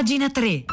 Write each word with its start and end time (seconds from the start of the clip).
Pagina 0.00 0.30
3. 0.30 0.64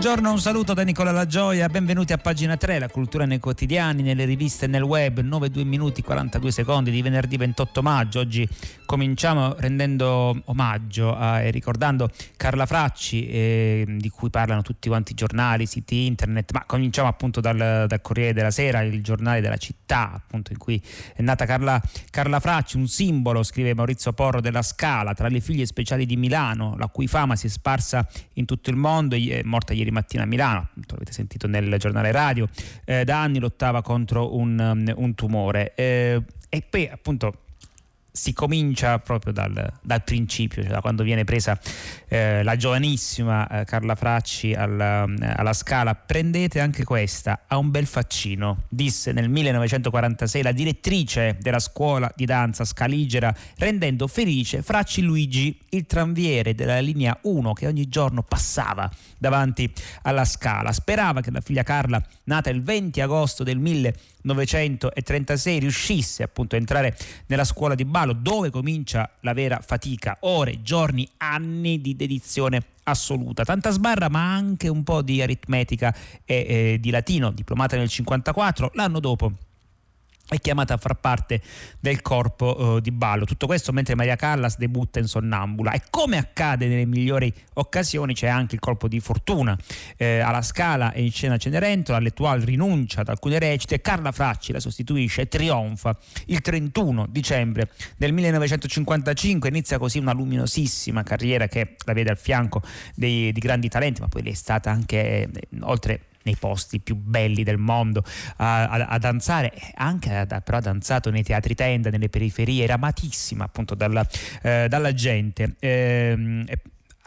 Buongiorno, 0.00 0.30
un 0.32 0.40
saluto 0.40 0.72
da 0.72 0.80
Nicola 0.80 1.10
La 1.10 1.26
Gioia, 1.26 1.68
benvenuti 1.68 2.14
a 2.14 2.16
pagina 2.16 2.56
3, 2.56 2.78
la 2.78 2.88
cultura 2.88 3.26
nei 3.26 3.38
quotidiani, 3.38 4.00
nelle 4.00 4.24
riviste 4.24 4.64
e 4.64 4.68
nel 4.68 4.80
web, 4.80 5.20
9 5.20 5.50
2 5.50 5.62
minuti 5.64 6.00
42 6.00 6.50
secondi 6.50 6.90
di 6.90 7.02
venerdì 7.02 7.36
28 7.36 7.82
maggio. 7.82 8.20
Oggi 8.20 8.48
cominciamo 8.86 9.54
rendendo 9.58 10.40
omaggio 10.46 11.14
e 11.18 11.50
ricordando 11.50 12.08
Carla 12.38 12.64
Fracci, 12.64 13.28
eh, 13.28 13.84
di 13.86 14.08
cui 14.08 14.30
parlano 14.30 14.62
tutti 14.62 14.88
quanti 14.88 15.12
i 15.12 15.14
giornali, 15.14 15.66
siti 15.66 16.06
internet, 16.06 16.52
ma 16.52 16.64
cominciamo 16.64 17.06
appunto 17.06 17.42
dal, 17.42 17.84
dal, 17.86 18.00
Corriere 18.00 18.32
della 18.32 18.50
Sera, 18.50 18.80
il 18.80 19.02
giornale 19.02 19.42
della 19.42 19.58
città, 19.58 20.12
appunto 20.14 20.50
in 20.50 20.56
cui 20.56 20.82
è 21.14 21.20
nata 21.20 21.44
Carla, 21.44 21.78
Carla 22.10 22.40
Fracci, 22.40 22.78
un 22.78 22.88
simbolo, 22.88 23.42
scrive 23.42 23.74
Maurizio 23.74 24.14
Porro, 24.14 24.40
della 24.40 24.62
Scala, 24.62 25.12
tra 25.12 25.28
le 25.28 25.40
figlie 25.40 25.66
speciali 25.66 26.06
di 26.06 26.16
Milano, 26.16 26.74
la 26.78 26.86
cui 26.86 27.06
fama 27.06 27.36
si 27.36 27.48
è 27.48 27.50
sparsa 27.50 28.08
in 28.34 28.46
tutto 28.46 28.70
il 28.70 28.76
mondo, 28.76 29.14
è 29.14 29.42
morta 29.44 29.74
ieri 29.74 29.88
mattina 29.90 30.22
a 30.22 30.26
Milano, 30.26 30.68
l'avete 30.88 31.12
sentito 31.12 31.46
nel 31.46 31.76
giornale 31.78 32.12
radio, 32.12 32.48
eh, 32.84 33.04
da 33.04 33.20
anni 33.20 33.38
lottava 33.38 33.82
contro 33.82 34.36
un, 34.36 34.58
um, 34.58 34.92
un 34.96 35.14
tumore. 35.14 35.74
Eh, 35.74 36.22
e 36.48 36.64
poi 36.68 36.88
appunto 36.88 37.44
si 38.12 38.32
comincia 38.32 38.98
proprio 38.98 39.32
dal, 39.32 39.72
dal 39.82 40.02
principio, 40.02 40.62
cioè 40.62 40.72
da 40.72 40.80
quando 40.80 41.02
viene 41.02 41.24
presa 41.24 41.58
eh, 42.08 42.42
la 42.42 42.56
giovanissima 42.56 43.46
eh, 43.48 43.64
Carla 43.64 43.94
Fracci 43.94 44.52
alla, 44.52 45.06
alla, 45.36 45.52
Scala. 45.52 45.94
Prendete 45.94 46.60
anche 46.60 46.84
questa, 46.84 47.44
ha 47.46 47.56
un 47.56 47.70
bel 47.70 47.86
faccino, 47.86 48.64
disse 48.68 49.12
nel 49.12 49.28
1946 49.28 50.42
la 50.42 50.52
direttrice 50.52 51.36
della 51.40 51.58
scuola 51.58 52.10
di 52.14 52.24
danza 52.24 52.64
Scaligera, 52.64 53.34
rendendo 53.58 54.06
felice 54.06 54.62
Fracci 54.62 55.02
Luigi, 55.02 55.58
il 55.70 55.86
tranviere 55.86 56.54
della 56.54 56.80
linea 56.80 57.16
1 57.22 57.52
che 57.52 57.66
ogni 57.66 57.88
giorno 57.88 58.22
passava 58.22 58.90
davanti 59.18 59.70
alla 60.02 60.24
Scala. 60.24 60.72
Sperava 60.72 61.20
che 61.20 61.30
la 61.30 61.40
figlia 61.40 61.62
Carla, 61.62 62.02
nata 62.24 62.50
il 62.50 62.62
20 62.62 63.00
agosto 63.00 63.44
del 63.44 63.58
1946, 63.58 64.09
1936 64.22 65.58
riuscisse 65.58 66.22
appunto 66.22 66.54
a 66.54 66.58
entrare 66.58 66.96
nella 67.26 67.44
scuola 67.44 67.74
di 67.74 67.84
ballo 67.84 68.12
dove 68.12 68.50
comincia 68.50 69.10
la 69.20 69.32
vera 69.32 69.60
fatica, 69.60 70.18
ore, 70.20 70.62
giorni, 70.62 71.08
anni 71.18 71.80
di 71.80 71.96
dedizione 71.96 72.62
assoluta, 72.84 73.44
tanta 73.44 73.70
sbarra 73.70 74.08
ma 74.08 74.32
anche 74.32 74.68
un 74.68 74.82
po' 74.82 75.02
di 75.02 75.22
aritmetica 75.22 75.94
e 76.24 76.34
eh, 76.34 76.78
di 76.80 76.90
latino, 76.90 77.30
diplomata 77.30 77.76
nel 77.76 77.88
54, 77.88 78.72
l'anno 78.74 79.00
dopo 79.00 79.32
è 80.30 80.38
chiamata 80.38 80.74
a 80.74 80.76
far 80.76 80.94
parte 80.94 81.40
del 81.80 82.02
corpo 82.02 82.56
uh, 82.58 82.80
di 82.80 82.92
ballo. 82.92 83.24
Tutto 83.24 83.46
questo 83.46 83.72
mentre 83.72 83.96
Maria 83.96 84.14
Callas 84.14 84.56
debutta 84.58 85.00
in 85.00 85.06
sonnambula 85.06 85.72
e 85.72 85.82
come 85.90 86.18
accade 86.18 86.68
nelle 86.68 86.86
migliori 86.86 87.32
occasioni 87.54 88.14
c'è 88.14 88.28
anche 88.28 88.54
il 88.54 88.60
colpo 88.60 88.86
di 88.86 89.00
fortuna. 89.00 89.58
Eh, 89.96 90.20
alla 90.20 90.42
Scala 90.42 90.92
è 90.92 91.00
in 91.00 91.10
scena 91.10 91.36
Cenerentola, 91.36 91.98
l'Etual 91.98 92.40
rinuncia 92.42 93.00
ad 93.00 93.08
alcune 93.08 93.38
recite, 93.40 93.80
Carla 93.80 94.12
Fracci 94.12 94.52
la 94.52 94.60
sostituisce 94.60 95.22
e 95.22 95.28
trionfa. 95.28 95.96
Il 96.26 96.40
31 96.40 97.06
dicembre 97.08 97.70
del 97.96 98.12
1955 98.12 99.48
inizia 99.48 99.78
così 99.78 99.98
una 99.98 100.12
luminosissima 100.12 101.02
carriera 101.02 101.48
che 101.48 101.74
la 101.84 101.92
vede 101.92 102.10
al 102.10 102.18
fianco 102.18 102.62
dei, 102.94 103.32
di 103.32 103.40
grandi 103.40 103.68
talenti, 103.68 104.00
ma 104.00 104.08
poi 104.08 104.22
lei 104.22 104.32
è 104.32 104.36
stata 104.36 104.70
anche, 104.70 105.22
eh, 105.22 105.28
oltre 105.62 106.09
nei 106.22 106.36
posti 106.36 106.80
più 106.80 106.96
belli 106.96 107.42
del 107.42 107.58
mondo 107.58 108.04
a, 108.36 108.68
a, 108.68 108.86
a 108.86 108.98
danzare, 108.98 109.52
anche 109.74 110.14
a, 110.14 110.26
però 110.40 110.58
ha 110.58 110.60
danzato 110.60 111.10
nei 111.10 111.22
teatri 111.22 111.54
tenda, 111.54 111.90
nelle 111.90 112.08
periferie, 112.08 112.64
era 112.64 112.74
amatissima 112.74 113.44
appunto 113.44 113.74
dalla, 113.74 114.06
eh, 114.42 114.66
dalla 114.68 114.92
gente. 114.92 115.56
Eh, 115.58 116.44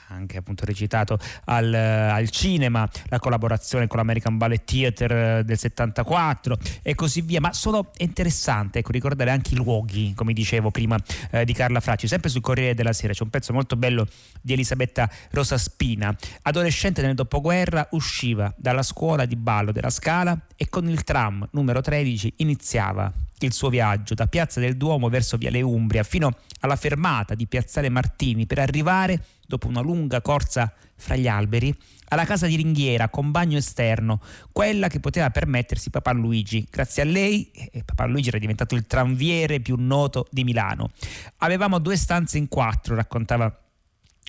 anche 0.08 0.38
appunto 0.38 0.66
recitato 0.66 1.18
al, 1.46 1.74
al, 1.74 2.30
cinema, 2.30 2.88
la 3.08 3.19
collaborazione 3.19 3.88
con 3.88 3.97
l'American 3.97 4.38
Ballet 4.38 4.64
Theatre 4.64 5.40
eh, 5.40 5.44
del 5.44 5.58
74 5.58 6.58
e 6.81 6.96
così 6.96 7.22
via, 7.22 7.40
ma 7.40 7.53
sono 7.53 7.91
interessante 7.97 8.80
ecco, 8.80 8.91
ricordare 8.91 9.31
anche 9.31 9.53
i 9.53 9.58
luoghi, 9.58 10.14
come 10.16 10.34
dicevo 10.34 10.72
prima, 10.72 10.97
eh, 11.31 11.46
di 11.46 11.53
Carla 11.53 11.80
Fracci, 11.80 12.08
sempre 12.08 12.30
sul 12.30 12.41
Corriere 12.41 12.74
della 12.74 12.94
Sera, 12.94 13.14
c'è 13.14 13.24
un 13.24 13.30
pezzo 13.30 13.53
molto 13.53 13.75
bello 13.75 14.08
di 14.41 14.53
Elisabetta 14.53 15.09
Rosa 15.31 15.58
Spina, 15.58 16.16
adolescente 16.44 17.02
nel 17.02 17.16
dopoguerra, 17.16 17.88
usciva 17.91 18.53
dalla 18.58 18.84
scuola 18.84 19.25
di 19.25 19.35
ballo 19.35 19.72
della 19.72 19.90
Scala 19.90 20.38
e 20.56 20.70
con 20.70 20.88
il 20.88 21.03
tram 21.03 21.47
numero 21.52 21.81
13 21.81 22.34
iniziava 22.38 23.12
il 23.46 23.54
suo 23.54 23.70
viaggio 23.70 24.14
da 24.14 24.28
Piazza 24.28 24.59
del 24.59 24.78
Duomo 24.78 25.09
verso 25.09 25.38
Viale 25.38 25.62
Umbria 25.62 26.04
fino 26.04 26.38
alla 26.62 26.76
fermata 26.76 27.36
di 27.36 27.48
Piazzale 27.48 27.90
Martini 27.90 28.46
per 28.46 28.59
arrivare 28.59 29.24
dopo 29.46 29.68
una 29.68 29.81
lunga 29.81 30.22
corsa 30.22 30.74
fra 30.96 31.16
gli 31.16 31.28
alberi, 31.28 31.76
alla 32.09 32.26
casa 32.26 32.48
di 32.48 32.56
ringhiera 32.56 33.09
con 33.09 33.32
bagno 33.32 33.58
esterno, 33.58 34.22
quella 34.52 34.88
che 34.88 35.00
poteva 35.00 35.30
permettersi 35.32 35.90
Papà 35.90 36.12
Luigi. 36.12 36.66
Grazie 36.70 37.03
a 37.03 37.06
lei, 37.06 37.52
eh, 37.52 37.84
Papà 37.84 38.06
Luigi 38.06 38.30
era 38.30 38.38
diventato 38.38 38.76
il 38.76 38.88
tranviere 38.88 39.59
più 39.59 39.76
noto 39.78 40.28
di 40.32 40.44
Milano. 40.44 40.92
Avevamo 41.38 41.80
due 41.80 41.98
stanze 41.98 42.38
in 42.38 42.48
quattro, 42.48 42.96
raccontava 42.96 43.62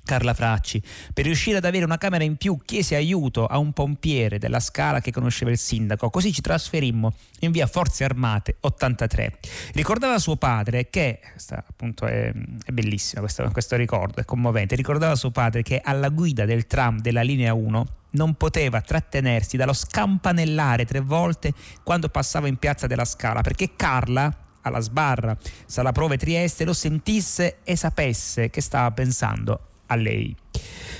Carla 0.04 0.34
Fracci. 0.34 0.82
Per 1.12 1.24
riuscire 1.24 1.56
ad 1.56 1.64
avere 1.64 1.84
una 1.84 1.98
camera 1.98 2.24
in 2.24 2.36
più 2.36 2.58
chiese 2.64 2.94
aiuto 2.94 3.46
a 3.46 3.58
un 3.58 3.72
pompiere 3.72 4.38
della 4.38 4.60
Scala 4.60 5.00
che 5.00 5.10
conosceva 5.10 5.50
il 5.50 5.58
sindaco, 5.58 6.10
così 6.10 6.32
ci 6.32 6.42
trasferimmo 6.42 7.12
in 7.40 7.50
via 7.50 7.66
Forze 7.66 8.04
Armate 8.04 8.56
83. 8.60 9.38
Ricordava 9.72 10.18
suo 10.18 10.36
padre 10.36 10.90
che, 10.90 11.20
questa 11.32 11.64
appunto 11.66 12.04
è, 12.06 12.32
è 12.64 12.70
bellissima 12.70 13.22
questo, 13.22 13.48
questo 13.50 13.76
ricordo, 13.76 14.20
è 14.20 14.24
commovente, 14.24 14.76
ricordava 14.76 15.16
suo 15.16 15.30
padre 15.30 15.62
che 15.62 15.80
alla 15.82 16.10
guida 16.10 16.44
del 16.44 16.66
tram 16.66 17.00
della 17.00 17.22
linea 17.22 17.54
1 17.54 17.86
non 18.14 18.34
poteva 18.34 18.80
trattenersi 18.80 19.56
dallo 19.56 19.72
scampanellare 19.72 20.84
tre 20.84 21.00
volte 21.00 21.52
quando 21.82 22.08
passava 22.08 22.46
in 22.46 22.56
piazza 22.56 22.86
della 22.86 23.04
Scala, 23.04 23.40
perché 23.40 23.74
Carla, 23.74 24.32
alla 24.60 24.80
sbarra 24.80 25.36
Sala 25.66 25.92
Prove 25.92 26.16
Trieste, 26.16 26.64
lo 26.64 26.72
sentisse 26.72 27.58
e 27.64 27.74
sapesse 27.74 28.50
che 28.50 28.60
stava 28.60 28.90
pensando 28.92 29.72
a 29.94 29.96
lei. 29.96 30.36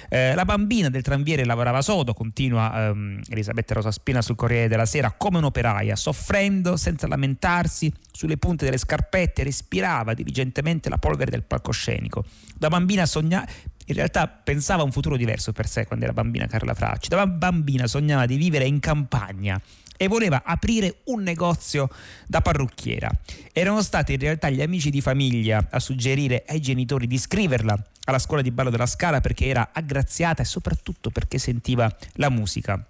Eh, 0.09 0.35
la 0.35 0.45
bambina 0.45 0.89
del 0.91 1.03
tranviere 1.03 1.45
lavorava 1.45 1.83
sodo, 1.83 2.15
continua 2.15 2.89
ehm, 2.89 3.21
Elisabetta 3.29 3.75
Rosaspina 3.75 4.23
sul 4.23 4.37
Corriere 4.37 4.69
della 4.69 4.87
Sera, 4.87 5.13
come 5.13 5.39
un'operaia, 5.39 5.97
soffrendo 5.97 6.77
senza 6.77 7.07
lamentarsi 7.07 7.93
sulle 8.13 8.37
punte 8.37 8.65
delle 8.65 8.79
scarpette, 8.79 9.43
respirava 9.43 10.15
diligentemente 10.15 10.89
la 10.89 10.99
polvere 10.99 11.31
del 11.31 11.43
palcoscenico. 11.43 12.25
Da 12.57 12.69
bambina 12.69 13.07
sognava, 13.07 13.47
in 13.87 13.95
realtà 13.95 14.29
pensava 14.29 14.83
a 14.83 14.85
un 14.85 14.93
futuro 14.93 15.17
diverso 15.17 15.53
per 15.53 15.67
sé 15.67 15.87
quando 15.87 16.05
era 16.05 16.15
bambina 16.15 16.47
Carla 16.47 16.75
Fracci, 16.75 17.09
da 17.09 17.27
bambina 17.27 17.87
sognava 17.87 18.27
di 18.27 18.37
vivere 18.37 18.67
in 18.67 18.81
campagna 18.81 19.61
e 19.97 20.09
voleva 20.09 20.43
aprire 20.45 21.01
un 21.05 21.23
negozio 21.23 21.89
da 22.27 22.41
parrucchiera. 22.41 23.11
Erano 23.53 23.83
stati 23.83 24.15
in 24.15 24.19
realtà 24.19 24.51
gli 24.51 24.63
amici 24.63 24.91
di 24.91 25.01
famiglia 25.01 25.67
a 25.71 25.79
suggerire 25.79 26.45
ai 26.47 26.61
genitori 26.61 27.07
di 27.07 27.19
scriverla 27.19 27.77
alla 28.05 28.19
scuola 28.19 28.43
di 28.43 28.51
ballo 28.51 28.71
della 28.71 28.87
Scala 28.87 29.21
perché 29.21 29.47
era 29.47 29.71
aggraziata 29.73 30.43
e 30.43 30.45
soprattutto 30.45 31.11
perché 31.11 31.39
sentiva 31.39 31.95
la 32.15 32.31
musica. 32.31 32.85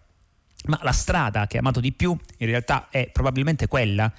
Ma 0.66 0.78
la 0.82 0.92
strada 0.92 1.46
che 1.46 1.56
ha 1.56 1.60
amato 1.60 1.80
di 1.80 1.92
più 1.92 2.16
in 2.38 2.46
realtà 2.46 2.88
è 2.90 3.10
probabilmente 3.12 3.66
quella 3.66 4.10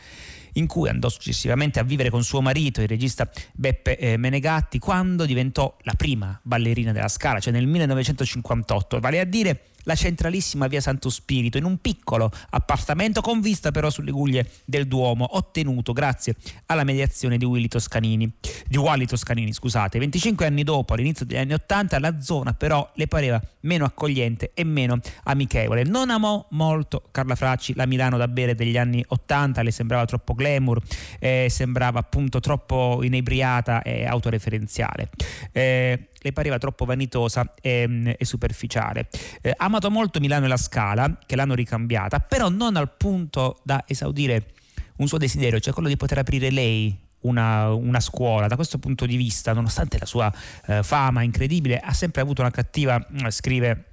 in 0.54 0.68
cui 0.68 0.90
andò 0.90 1.10
successivamente 1.10 1.80
a 1.80 1.84
vivere 1.84 2.10
con 2.10 2.24
suo 2.24 2.42
marito, 2.42 2.82
il 2.82 2.88
regista 2.88 3.30
Beppe 3.54 3.98
eh, 3.98 4.18
Menegatti, 4.18 4.80
quando 4.80 5.26
diventò 5.26 5.76
la 5.82 5.94
prima 5.96 6.40
ballerina 6.42 6.92
della 6.92 7.08
Scala, 7.08 7.40
cioè 7.40 7.52
nel 7.52 7.68
1958, 7.68 9.00
vale 9.00 9.20
a 9.20 9.26
dire 9.26 9.66
la 9.85 9.96
centralissima 9.96 10.68
via 10.68 10.81
Santo 10.81 11.09
Spirito, 11.09 11.58
in 11.58 11.64
un 11.64 11.78
piccolo 11.78 12.32
appartamento 12.49 13.22
con 13.22 13.41
vista 13.41 13.72
però 13.72 13.90
sulle 13.90 14.11
guglie 14.11 14.49
del 14.66 14.87
Duomo, 14.87 15.37
ottenuto 15.37 15.93
grazie 15.93 16.35
alla 16.67 16.84
mediazione 16.84 17.37
di 17.37 17.46
Willy 17.46 17.67
Toscanini, 17.67 18.32
di 18.67 18.78
Wally 18.78 19.05
Toscanini, 19.05 19.53
scusate. 19.53 19.97
25 19.99 20.46
anni 20.46 20.64
dopo, 20.64 20.93
all'inizio 20.93 21.26
degli 21.26 21.37
anni 21.37 21.53
80, 21.53 21.99
la 21.99 22.22
zona 22.22 22.53
però 22.53 22.90
le 22.96 23.08
pareva 23.08 23.41
meno 23.61 23.85
accogliente 23.85 24.52
e 24.53 24.64
meno 24.64 24.99
amichevole. 25.23 25.84
Non 25.84 26.09
amò 26.09 26.46
molto 26.52 27.03
Carla 27.11 27.35
Fracci 27.35 27.73
la 27.76 27.85
Milano 27.85 28.17
da 28.17 28.28
bere 28.28 28.55
degli 28.55 28.78
anni 28.78 29.03
80, 29.08 29.61
le 29.61 29.72
sembrava 29.72 30.05
troppo 30.05 30.34
glamour, 30.34 30.81
eh, 31.20 31.47
sembrava 31.49 31.99
appunto 31.99 32.40
troppo 32.40 32.99
inebriata 33.03 33.81
e 33.81 34.05
autoreferenziale. 34.05 35.09
Eh, 35.52 36.09
le 36.26 36.34
pareva 36.34 36.58
troppo 36.58 36.86
vanitosa 36.86 37.54
e, 37.62 38.16
e 38.18 38.26
superficiale. 38.26 39.08
Eh, 39.42 39.54
amato 39.56 39.92
molto 39.92 40.20
Milano 40.20 40.46
e 40.46 40.48
la 40.48 40.58
Scala, 40.58 41.20
che 41.24 41.36
l'hanno 41.36 41.54
ricambiata, 41.54 42.20
però 42.20 42.50
non 42.50 42.76
al 42.78 42.92
punto 42.98 43.60
da 43.64 43.84
esaudire 43.86 44.54
un 44.98 45.08
suo 45.08 45.20
desiderio, 45.20 45.60
cioè 45.60 45.72
quello 45.72 45.88
di 45.88 45.98
poter 45.98 46.18
aprire 46.18 46.50
lei 46.50 46.98
una, 47.22 47.72
una, 47.72 48.00
scuola. 48.00 48.48
Da 48.48 48.56
questo 48.56 48.80
punto 48.80 49.06
di 49.06 49.18
vista, 49.18 49.54
nonostante 49.54 50.00
la 50.00 50.06
sua 50.06 50.34
eh, 50.66 50.82
fama 50.82 51.22
incredibile, 51.22 51.78
ha 51.78 51.94
sempre 51.94 52.22
avuto 52.22 52.42
una 52.42 52.52
cattiva, 52.52 53.06
scrive 53.30 53.86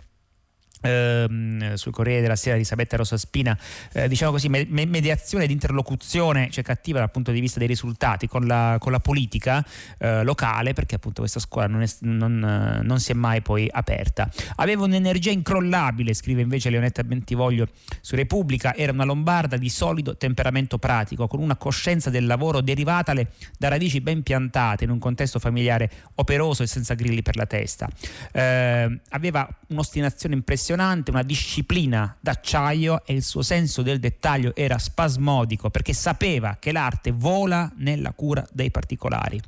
Ehm, 0.82 1.74
sul 1.74 1.92
Corriere 1.92 2.20
della 2.20 2.36
Sera 2.36 2.56
Elisabetta 2.56 2.96
Rosaspina 2.96 3.56
eh, 3.92 4.08
diciamo 4.08 4.32
così 4.32 4.48
me- 4.48 4.66
mediazione 4.66 5.44
ed 5.44 5.50
interlocuzione 5.50 6.50
cioè 6.50 6.64
cattiva 6.64 6.98
dal 6.98 7.10
punto 7.10 7.30
di 7.30 7.40
vista 7.40 7.58
dei 7.58 7.68
risultati 7.68 8.26
con 8.26 8.46
la, 8.46 8.76
con 8.80 8.90
la 8.90 8.98
politica 8.98 9.64
eh, 9.98 10.24
locale 10.24 10.72
perché 10.72 10.96
appunto 10.96 11.20
questa 11.20 11.38
scuola 11.38 11.68
non, 11.68 11.82
è, 11.82 11.86
non, 12.00 12.80
non, 12.82 13.00
si 13.00 13.12
è 13.12 13.14
mai 13.14 13.42
poi 13.42 13.68
aperta. 13.70 14.28
Aveva 14.56 14.84
un'energia 14.84 15.30
incrollabile 15.30 16.14
scrive 16.14 16.42
invece 16.42 16.70
Leonetta 16.70 17.04
Bentivoglio 17.04 17.68
su 18.00 18.16
Repubblica 18.16 18.74
era 18.74 18.92
una 18.92 19.04
lombarda 19.04 19.56
di 19.56 19.68
solido 19.68 20.16
temperamento 20.16 20.78
pratico 20.78 21.28
con 21.28 21.40
una 21.40 21.56
coscienza 21.56 22.10
del 22.10 22.26
lavoro 22.26 22.60
derivatale 22.60 23.32
da 23.56 23.68
radici 23.68 24.00
ben 24.00 24.22
piantate 24.22 24.84
in 24.84 24.90
un 24.90 24.98
contesto 24.98 25.38
familiare 25.38 25.90
operoso 26.16 26.64
e 26.64 26.66
senza 26.66 26.94
grilli 26.94 27.22
per 27.22 27.36
la 27.36 27.46
testa. 27.46 27.88
Eh, 28.32 29.00
aveva 29.10 29.48
un'ostinazione 29.68 30.34
impressionante 30.34 30.70
impressionante, 30.72 31.10
una 31.10 31.22
disciplina 31.22 32.16
d'acciaio 32.18 33.02
e 33.04 33.14
il 33.14 33.22
suo 33.22 33.42
senso 33.42 33.82
del 33.82 33.98
dettaglio 33.98 34.54
era 34.54 34.78
spasmodico 34.78 35.70
perché 35.70 35.92
sapeva 35.92 36.56
che 36.58 36.72
l'arte 36.72 37.12
vola 37.12 37.70
nella 37.76 38.12
cura 38.12 38.46
dei 38.52 38.70
particolari. 38.70 39.40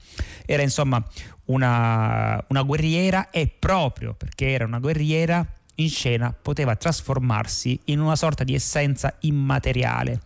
Era 0.44 0.62
insomma 0.62 1.02
una, 1.46 2.42
una 2.48 2.62
guerriera 2.62 3.30
e 3.30 3.48
proprio 3.48 4.14
perché 4.14 4.50
era 4.50 4.64
una 4.64 4.78
guerriera 4.78 5.46
in 5.76 5.88
scena 5.88 6.32
poteva 6.32 6.76
trasformarsi 6.76 7.80
in 7.86 8.00
una 8.00 8.16
sorta 8.16 8.44
di 8.44 8.54
essenza 8.54 9.16
immateriale 9.20 10.20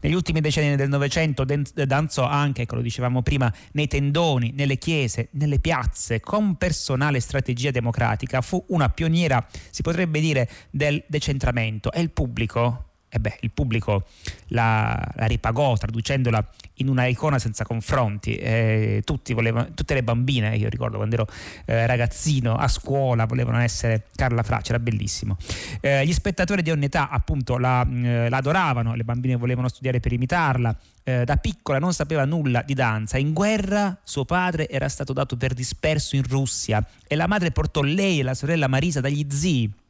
negli 0.00 0.14
ultimi 0.14 0.40
decenni 0.40 0.76
del 0.76 0.88
Novecento 0.88 1.44
danzò 1.44 2.24
anche, 2.26 2.66
come 2.66 2.80
lo 2.80 2.86
dicevamo 2.86 3.22
prima, 3.22 3.52
nei 3.72 3.86
tendoni, 3.86 4.52
nelle 4.54 4.78
chiese, 4.78 5.28
nelle 5.32 5.58
piazze, 5.58 6.20
con 6.20 6.56
personale 6.56 7.20
strategia 7.20 7.70
democratica. 7.70 8.40
Fu 8.40 8.64
una 8.68 8.88
pioniera, 8.88 9.46
si 9.70 9.82
potrebbe 9.82 10.20
dire, 10.20 10.48
del 10.70 11.02
decentramento 11.06 11.92
e 11.92 12.00
il 12.00 12.10
pubblico 12.10 12.89
e 13.10 13.18
beh, 13.18 13.38
il 13.40 13.50
pubblico 13.50 14.04
la, 14.48 15.04
la, 15.14 15.26
ripagò 15.26 15.76
traducendola 15.76 16.46
in 16.74 16.88
una 16.88 17.06
icona 17.06 17.40
senza 17.40 17.64
confronti. 17.64 18.36
Eh, 18.36 19.02
volevano, 19.34 19.68
tutte 19.74 19.94
le 19.94 20.04
bambine, 20.04 20.56
io 20.56 20.68
ricordo 20.68 20.96
quando 20.96 21.16
ero 21.16 21.26
eh, 21.66 21.86
ragazzino 21.86 22.54
a 22.54 22.68
scuola, 22.68 23.26
volevano 23.26 23.58
essere 23.58 24.06
Carla 24.14 24.44
Fracci, 24.44 24.70
era 24.70 24.78
bellissimo. 24.78 25.36
Eh, 25.80 26.06
gli 26.06 26.12
spettatori 26.12 26.62
di 26.62 26.70
ogni 26.70 26.84
età 26.84 27.08
appunto 27.08 27.58
la, 27.58 27.84
eh, 27.84 28.28
la, 28.28 28.36
adoravano, 28.36 28.94
le 28.94 29.04
bambine 29.04 29.34
volevano 29.34 29.68
studiare 29.68 29.98
per 29.98 30.12
imitarla. 30.12 30.74
Eh, 31.02 31.24
da 31.24 31.36
piccola 31.36 31.80
non 31.80 31.92
sapeva 31.92 32.24
nulla 32.24 32.62
di 32.62 32.74
danza. 32.74 33.18
In 33.18 33.32
guerra 33.32 33.98
suo 34.04 34.24
padre 34.24 34.68
era 34.68 34.88
stato 34.88 35.12
dato 35.12 35.36
per 35.36 35.52
disperso 35.52 36.14
in 36.14 36.22
Russia 36.22 36.84
e 37.08 37.16
la 37.16 37.26
madre 37.26 37.50
portò 37.50 37.82
lei 37.82 38.20
e 38.20 38.22
la 38.22 38.34
sorella 38.34 38.68
Marisa 38.68 39.00
dagli 39.00 39.26
zii 39.28 39.64
eh, 39.64 39.89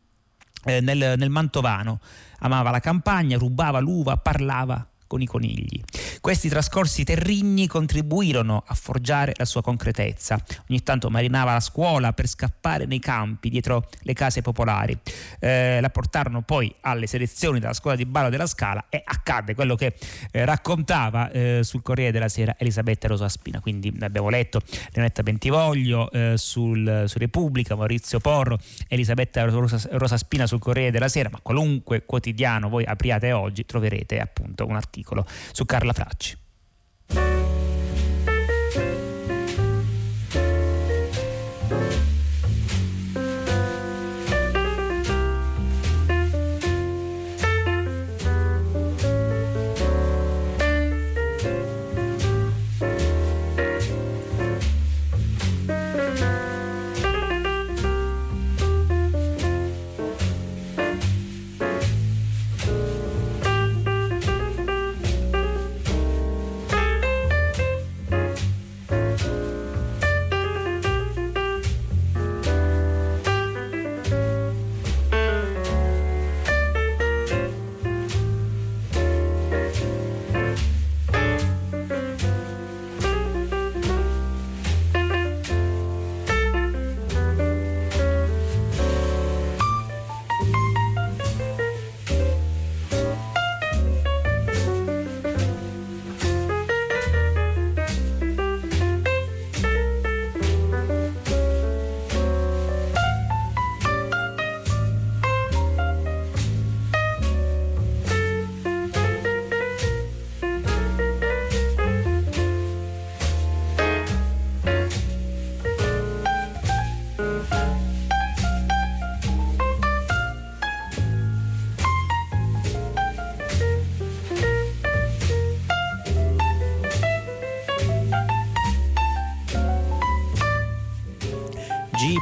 nel, 0.64 1.14
nel 1.16 1.30
Mantovano. 1.30 2.00
Amava 2.40 2.70
la 2.70 2.80
campagna, 2.80 3.36
rubava 3.36 3.80
l'uva, 3.80 4.16
parlava 4.16 4.89
con 5.10 5.20
i 5.20 5.26
conigli. 5.26 5.82
Questi 6.20 6.48
trascorsi 6.48 7.02
terrigni 7.02 7.66
contribuirono 7.66 8.62
a 8.64 8.74
forgiare 8.74 9.32
la 9.34 9.44
sua 9.44 9.60
concretezza. 9.60 10.40
Ogni 10.68 10.84
tanto 10.84 11.10
marinava 11.10 11.54
la 11.54 11.58
scuola 11.58 12.12
per 12.12 12.28
scappare 12.28 12.86
nei 12.86 13.00
campi 13.00 13.48
dietro 13.48 13.88
le 14.02 14.12
case 14.12 14.40
popolari. 14.40 14.96
Eh, 15.40 15.80
la 15.80 15.90
portarono 15.90 16.42
poi 16.42 16.72
alle 16.82 17.08
selezioni 17.08 17.58
della 17.58 17.72
scuola 17.72 17.96
di 17.96 18.06
ballo 18.06 18.28
della 18.28 18.46
Scala 18.46 18.84
e 18.88 19.02
accadde 19.04 19.56
quello 19.56 19.74
che 19.74 19.96
eh, 20.30 20.44
raccontava 20.44 21.28
eh, 21.32 21.60
sul 21.64 21.82
Corriere 21.82 22.12
della 22.12 22.28
Sera 22.28 22.54
Elisabetta 22.56 23.08
Rosaspina. 23.08 23.58
Quindi 23.58 23.92
abbiamo 24.02 24.28
letto 24.28 24.60
Leonetta 24.92 25.24
Bentivoglio 25.24 26.08
eh, 26.12 26.34
sul, 26.36 27.06
su 27.08 27.18
Repubblica, 27.18 27.74
Maurizio 27.74 28.20
Porro, 28.20 28.60
Elisabetta 28.86 29.42
Rosa, 29.42 29.80
Rosaspina 29.90 30.46
sul 30.46 30.60
Corriere 30.60 30.92
della 30.92 31.08
Sera, 31.08 31.30
ma 31.32 31.40
qualunque 31.42 32.04
quotidiano 32.04 32.68
voi 32.68 32.84
apriate 32.84 33.32
oggi 33.32 33.66
troverete 33.66 34.20
appunto 34.20 34.66
un 34.66 34.76
articolo 34.76 34.98
articolo 35.00 35.26
su 35.52 35.64
Carla 35.64 35.92
Fracci. 35.92 36.36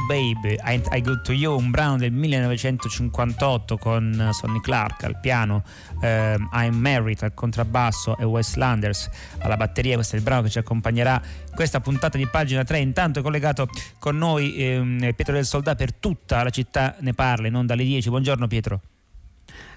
Babe, 0.07 0.59
I, 0.65 0.81
I 0.91 1.01
Good 1.01 1.21
To 1.21 1.31
You, 1.31 1.57
un 1.57 1.71
brano 1.71 1.95
del 1.95 2.11
1958 2.11 3.77
con 3.77 4.29
Sonny 4.33 4.59
Clark 4.59 5.05
al 5.05 5.17
piano, 5.21 5.63
eh, 6.01 6.35
I'm 6.51 6.75
Married 6.75 7.21
al 7.21 7.33
contrabbasso 7.33 8.17
e 8.17 8.25
Wes 8.25 8.55
Landers 8.55 9.09
alla 9.37 9.55
batteria. 9.55 9.95
Questo 9.95 10.15
è 10.15 10.17
il 10.17 10.25
brano 10.25 10.41
che 10.41 10.49
ci 10.49 10.57
accompagnerà 10.57 11.21
in 11.23 11.55
questa 11.55 11.79
puntata 11.79 12.17
di 12.17 12.27
pagina 12.27 12.65
3. 12.65 12.79
Intanto 12.79 13.19
è 13.19 13.21
collegato 13.21 13.69
con 13.99 14.17
noi 14.17 14.53
eh, 14.55 15.13
Pietro 15.15 15.33
del 15.33 15.45
Soldà 15.45 15.75
per 15.75 15.93
tutta 15.93 16.43
la 16.43 16.49
città 16.49 16.97
ne 16.99 17.13
parla, 17.13 17.49
non 17.49 17.65
dalle 17.65 17.85
10. 17.85 18.09
Buongiorno 18.09 18.47
Pietro. 18.47 18.81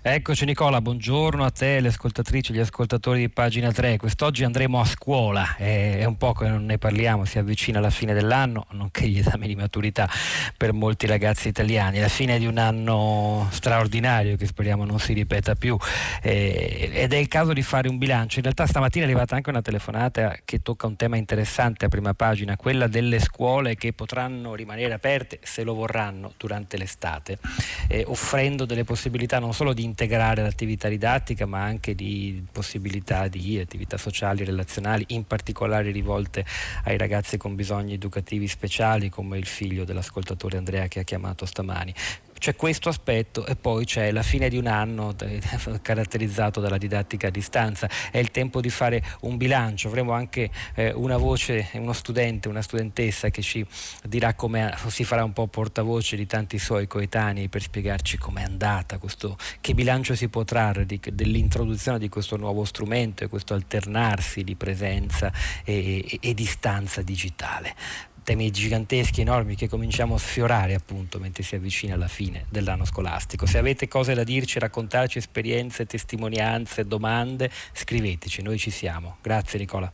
Eccoci 0.04 0.46
Nicola, 0.46 0.80
buongiorno 0.80 1.44
a 1.44 1.50
te, 1.52 1.78
le 1.78 1.86
ascoltatrici 1.86 2.50
e 2.50 2.56
gli 2.56 2.58
ascoltatori 2.58 3.20
di 3.20 3.28
pagina 3.28 3.70
3. 3.70 3.98
Quest'oggi 3.98 4.42
andremo 4.42 4.80
a 4.80 4.84
scuola, 4.84 5.54
è 5.54 6.04
un 6.04 6.16
po' 6.16 6.32
che 6.32 6.48
non 6.48 6.64
ne 6.64 6.76
parliamo, 6.76 7.24
si 7.24 7.38
avvicina 7.38 7.78
la 7.78 7.88
fine 7.88 8.12
dell'anno, 8.12 8.66
nonché 8.70 9.06
gli 9.06 9.20
esami 9.20 9.46
di 9.46 9.54
maturità 9.54 10.10
per 10.56 10.72
molti 10.72 11.06
ragazzi 11.06 11.46
italiani, 11.46 12.00
la 12.00 12.08
fine 12.08 12.40
di 12.40 12.46
un 12.46 12.58
anno 12.58 13.46
straordinario 13.52 14.34
che 14.34 14.44
speriamo 14.46 14.84
non 14.84 14.98
si 14.98 15.12
ripeta 15.12 15.54
più 15.54 15.78
eh, 16.20 16.90
ed 16.92 17.12
è 17.12 17.16
il 17.16 17.28
caso 17.28 17.52
di 17.52 17.62
fare 17.62 17.88
un 17.88 17.96
bilancio. 17.96 18.38
In 18.38 18.42
realtà 18.42 18.66
stamattina 18.66 19.04
è 19.04 19.06
arrivata 19.06 19.36
anche 19.36 19.50
una 19.50 19.62
telefonata 19.62 20.36
che 20.44 20.62
tocca 20.62 20.88
un 20.88 20.96
tema 20.96 21.16
interessante 21.16 21.84
a 21.84 21.88
prima 21.88 22.12
pagina, 22.12 22.56
quella 22.56 22.88
delle 22.88 23.20
scuole 23.20 23.76
che 23.76 23.92
potranno 23.92 24.56
rimanere 24.56 24.94
aperte 24.94 25.38
se 25.44 25.62
lo 25.62 25.74
vorranno 25.74 26.32
durante 26.36 26.76
l'estate, 26.76 27.38
eh, 27.86 28.02
offrendo 28.08 28.64
delle 28.64 28.82
possibilità 28.82 29.38
non 29.38 29.54
solo 29.54 29.72
di 29.72 29.90
integrare 29.92 30.42
l'attività 30.42 30.88
didattica 30.88 31.44
ma 31.46 31.62
anche 31.62 31.94
di 31.94 32.44
possibilità 32.50 33.28
di 33.28 33.58
attività 33.58 33.98
sociali 33.98 34.44
relazionali, 34.44 35.04
in 35.08 35.24
particolare 35.24 35.90
rivolte 35.90 36.44
ai 36.84 36.96
ragazzi 36.96 37.36
con 37.36 37.54
bisogni 37.54 37.92
educativi 37.92 38.48
speciali 38.48 39.10
come 39.10 39.36
il 39.38 39.46
figlio 39.46 39.84
dell'ascoltatore 39.84 40.56
Andrea 40.56 40.88
che 40.88 41.00
ha 41.00 41.04
chiamato 41.04 41.44
stamani 41.44 41.94
c'è 42.42 42.56
questo 42.56 42.88
aspetto 42.88 43.46
e 43.46 43.54
poi 43.54 43.84
c'è 43.84 44.10
la 44.10 44.24
fine 44.24 44.48
di 44.48 44.56
un 44.56 44.66
anno 44.66 45.14
caratterizzato 45.80 46.58
dalla 46.58 46.76
didattica 46.76 47.28
a 47.28 47.30
distanza, 47.30 47.88
è 48.10 48.18
il 48.18 48.32
tempo 48.32 48.60
di 48.60 48.68
fare 48.68 49.00
un 49.20 49.36
bilancio, 49.36 49.86
avremo 49.86 50.10
anche 50.10 50.50
eh, 50.74 50.90
una 50.92 51.18
voce, 51.18 51.68
uno 51.74 51.92
studente, 51.92 52.48
una 52.48 52.60
studentessa 52.60 53.28
che 53.28 53.42
ci 53.42 53.64
dirà 54.08 54.34
come 54.34 54.74
si 54.88 55.04
farà 55.04 55.22
un 55.22 55.32
po' 55.32 55.46
portavoce 55.46 56.16
di 56.16 56.26
tanti 56.26 56.58
suoi 56.58 56.88
coetanei 56.88 57.48
per 57.48 57.62
spiegarci 57.62 58.18
com'è 58.18 58.42
andata, 58.42 58.98
questo, 58.98 59.38
che 59.60 59.72
bilancio 59.72 60.16
si 60.16 60.28
può 60.28 60.42
trarre 60.42 60.84
di, 60.84 60.98
dell'introduzione 61.12 62.00
di 62.00 62.08
questo 62.08 62.36
nuovo 62.36 62.64
strumento 62.64 63.22
e 63.22 63.28
questo 63.28 63.54
alternarsi 63.54 64.42
di 64.42 64.56
presenza 64.56 65.30
e, 65.62 66.04
e, 66.08 66.18
e 66.20 66.34
distanza 66.34 67.02
digitale 67.02 68.10
temi 68.22 68.50
giganteschi, 68.50 69.20
enormi 69.20 69.56
che 69.56 69.68
cominciamo 69.68 70.14
a 70.14 70.18
sfiorare 70.18 70.74
appunto 70.74 71.18
mentre 71.18 71.42
si 71.42 71.54
avvicina 71.54 71.94
alla 71.94 72.08
fine 72.08 72.46
dell'anno 72.48 72.84
scolastico. 72.84 73.46
Se 73.46 73.58
avete 73.58 73.88
cose 73.88 74.14
da 74.14 74.24
dirci, 74.24 74.58
raccontarci 74.58 75.18
esperienze, 75.18 75.86
testimonianze, 75.86 76.86
domande, 76.86 77.50
scriveteci, 77.72 78.42
noi 78.42 78.58
ci 78.58 78.70
siamo. 78.70 79.16
Grazie 79.20 79.58
Nicola. 79.58 79.92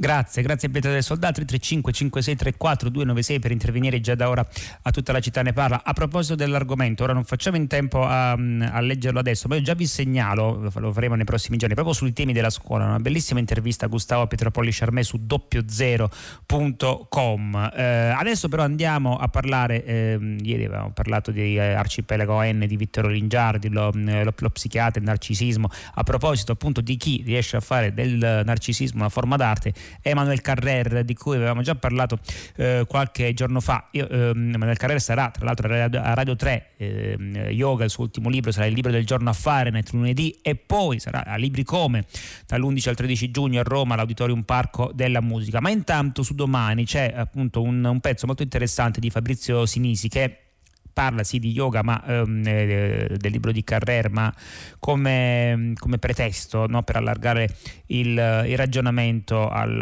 Grazie, 0.00 0.40
grazie 0.40 0.70
Pietro 0.70 0.92
del 0.92 1.02
Soldato 1.02 1.44
335 1.44 1.92
5634 1.92 2.88
296 2.88 3.38
per 3.38 3.50
intervenire 3.50 4.00
già 4.00 4.14
da 4.14 4.30
ora 4.30 4.48
a 4.82 4.90
tutta 4.92 5.12
la 5.12 5.20
città 5.20 5.42
ne 5.42 5.52
parla. 5.52 5.82
A 5.84 5.92
proposito 5.92 6.36
dell'argomento, 6.36 7.04
ora 7.04 7.12
non 7.12 7.24
facciamo 7.24 7.58
in 7.58 7.66
tempo 7.66 8.06
a, 8.06 8.30
a 8.30 8.80
leggerlo 8.80 9.18
adesso, 9.18 9.46
ma 9.46 9.56
io 9.56 9.60
già 9.60 9.74
vi 9.74 9.84
segnalo, 9.84 10.70
lo 10.74 10.90
faremo 10.90 11.16
nei 11.16 11.26
prossimi 11.26 11.58
giorni, 11.58 11.74
proprio 11.74 11.94
sui 11.94 12.14
temi 12.14 12.32
della 12.32 12.48
scuola, 12.48 12.86
una 12.86 12.98
bellissima 12.98 13.40
intervista 13.40 13.84
a 13.84 13.88
Gustavo 13.88 14.26
Pietropolli 14.26 14.70
Charmé 14.72 15.02
su 15.02 15.18
doppiozero.com. 15.20 17.72
Eh, 17.76 18.14
adesso 18.16 18.48
però 18.48 18.62
andiamo 18.62 19.18
a 19.18 19.28
parlare, 19.28 19.84
eh, 19.84 20.18
ieri 20.40 20.64
avevamo 20.64 20.92
parlato 20.92 21.30
di 21.30 21.56
eh, 21.56 21.74
Arcipelago 21.74 22.40
N 22.40 22.64
di 22.66 22.76
Vittorio 22.78 23.10
Lingiardi, 23.10 23.68
lo, 23.68 23.90
lo, 23.92 24.32
lo 24.34 24.48
psichiatra, 24.48 24.98
il 24.98 25.06
narcisismo, 25.06 25.68
a 25.92 26.02
proposito 26.04 26.52
appunto 26.52 26.80
di 26.80 26.96
chi 26.96 27.22
riesce 27.22 27.58
a 27.58 27.60
fare 27.60 27.92
del 27.92 28.40
narcisismo 28.46 29.00
una 29.00 29.10
forma 29.10 29.36
d'arte 29.36 29.74
Emanuele 30.02 30.40
Carrer 30.40 31.04
di 31.04 31.14
cui 31.14 31.36
avevamo 31.36 31.62
già 31.62 31.74
parlato 31.74 32.18
eh, 32.56 32.84
qualche 32.88 33.32
giorno 33.34 33.60
fa. 33.60 33.88
Io, 33.92 34.08
ehm, 34.08 34.54
Emanuele 34.54 34.76
Carrer 34.76 35.00
sarà 35.00 35.30
tra 35.30 35.44
l'altro 35.44 35.72
a 35.72 36.14
Radio 36.14 36.36
3 36.36 36.72
eh, 36.76 37.16
Yoga, 37.50 37.84
il 37.84 37.90
suo 37.90 38.04
ultimo 38.04 38.28
libro 38.28 38.52
sarà 38.52 38.66
il 38.66 38.74
libro 38.74 38.90
del 38.90 39.04
giorno 39.04 39.30
a 39.30 39.32
Fahrenheit 39.32 39.90
lunedì 39.92 40.38
e 40.42 40.54
poi 40.56 40.98
sarà 40.98 41.24
a 41.24 41.36
Libri 41.36 41.64
Come 41.64 42.04
dall'11 42.46 42.88
al 42.88 42.96
13 42.96 43.30
giugno 43.30 43.60
a 43.60 43.62
Roma 43.62 43.94
all'Auditorium 43.94 44.42
Parco 44.42 44.90
della 44.94 45.20
Musica. 45.20 45.60
Ma 45.60 45.70
intanto 45.70 46.22
su 46.22 46.34
domani 46.34 46.84
c'è 46.84 47.12
appunto 47.14 47.62
un, 47.62 47.84
un 47.84 48.00
pezzo 48.00 48.26
molto 48.26 48.42
interessante 48.42 49.00
di 49.00 49.10
Fabrizio 49.10 49.66
Sinisi 49.66 50.08
che 50.08 50.49
parla 50.92 51.24
sì 51.24 51.38
di 51.38 51.50
yoga 51.50 51.82
ma, 51.82 52.02
ehm, 52.06 52.42
eh, 52.46 53.16
del 53.16 53.32
libro 53.32 53.52
di 53.52 53.64
Carrer 53.64 54.10
ma 54.10 54.32
come, 54.78 55.72
come 55.78 55.98
pretesto 55.98 56.66
no? 56.66 56.82
per 56.82 56.96
allargare 56.96 57.48
il, 57.86 58.08
il 58.46 58.56
ragionamento 58.56 59.48
al, 59.48 59.80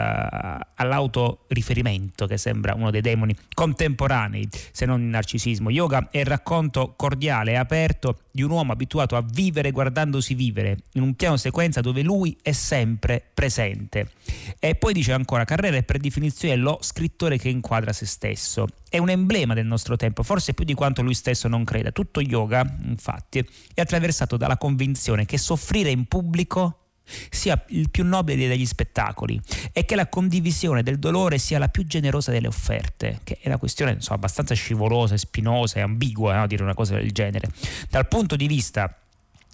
all'autoriferimento 0.75 2.27
che 2.27 2.37
sembra 2.37 2.75
uno 2.75 2.91
dei 2.91 3.01
demoni 3.01 3.35
contemporanei 3.55 4.49
se 4.73 4.87
non 4.87 5.01
il 5.01 5.07
narcisismo. 5.07 5.71
Yoga 5.71 6.09
è 6.11 6.19
il 6.19 6.27
racconto 6.27 6.95
cordiale 6.97 7.53
e 7.53 7.57
aperto 7.57 8.21
di 8.31 8.43
un 8.43 8.51
uomo 8.51 8.73
abituato 8.73 9.17
a 9.17 9.25
vivere 9.27 9.71
guardandosi 9.71 10.35
vivere 10.35 10.79
in 10.93 11.03
un 11.03 11.15
piano 11.15 11.37
sequenza 11.37 11.81
dove 11.81 12.03
lui 12.03 12.37
è 12.43 12.53
sempre 12.53 13.23
presente. 13.35 14.11
E 14.59 14.75
poi 14.75 14.93
dice 14.93 15.13
ancora 15.13 15.45
Carrera 15.45 15.77
è 15.77 15.83
per 15.83 15.99
definizione 15.99 16.57
lo 16.57 16.79
scrittore 16.81 17.39
che 17.39 17.49
inquadra 17.49 17.93
se 17.93 18.07
stesso. 18.07 18.67
È 18.89 18.99
un 18.99 19.11
emblema 19.11 19.55
del 19.55 19.67
nostro 19.67 19.97
tempo, 19.97 20.23
forse 20.23 20.55
più 20.55 20.65
di 20.65 20.75
quanto 20.75 21.03
lui 21.03 21.15
stesso 21.15 21.49
non 21.49 21.65
creda. 21.65 21.93
Tutto 21.93 22.21
yoga, 22.21 22.65
infatti, 22.85 23.47
è 23.75 23.81
attraversato 23.81 24.37
dalla 24.37 24.57
convinzione 24.57 25.27
che 25.27 25.39
soffrire 25.39 25.91
in 25.91 26.07
pubblico 26.07 26.79
sia 27.31 27.63
il 27.69 27.91
più 27.91 28.05
nobile 28.05 28.49
degli 28.49 28.67
spettacoli 28.67 29.41
e 29.73 29.85
che 29.85 29.95
la 29.95 30.09
condivisione 30.09 30.83
del 30.83 30.99
dolore 30.99 31.39
sia 31.39 31.59
la 31.59 31.69
più 31.69 31.87
generosa 31.87 32.31
delle 32.31 32.49
offerte, 32.49 33.21
che 33.25 33.39
è 33.41 33.49
una 33.49 33.59
questione 33.59 33.93
insomma, 33.93 34.17
abbastanza 34.17 34.55
scivolosa, 34.55 35.17
spinosa 35.17 35.79
e 35.79 35.83
ambigua 35.83 36.37
no? 36.37 36.47
dire 36.47 36.63
una 36.63 36.75
cosa 36.75 36.95
del 36.95 37.11
genere. 37.13 37.51
Dal 37.89 38.07
punto 38.09 38.37
di 38.37 38.47
vista 38.47 38.95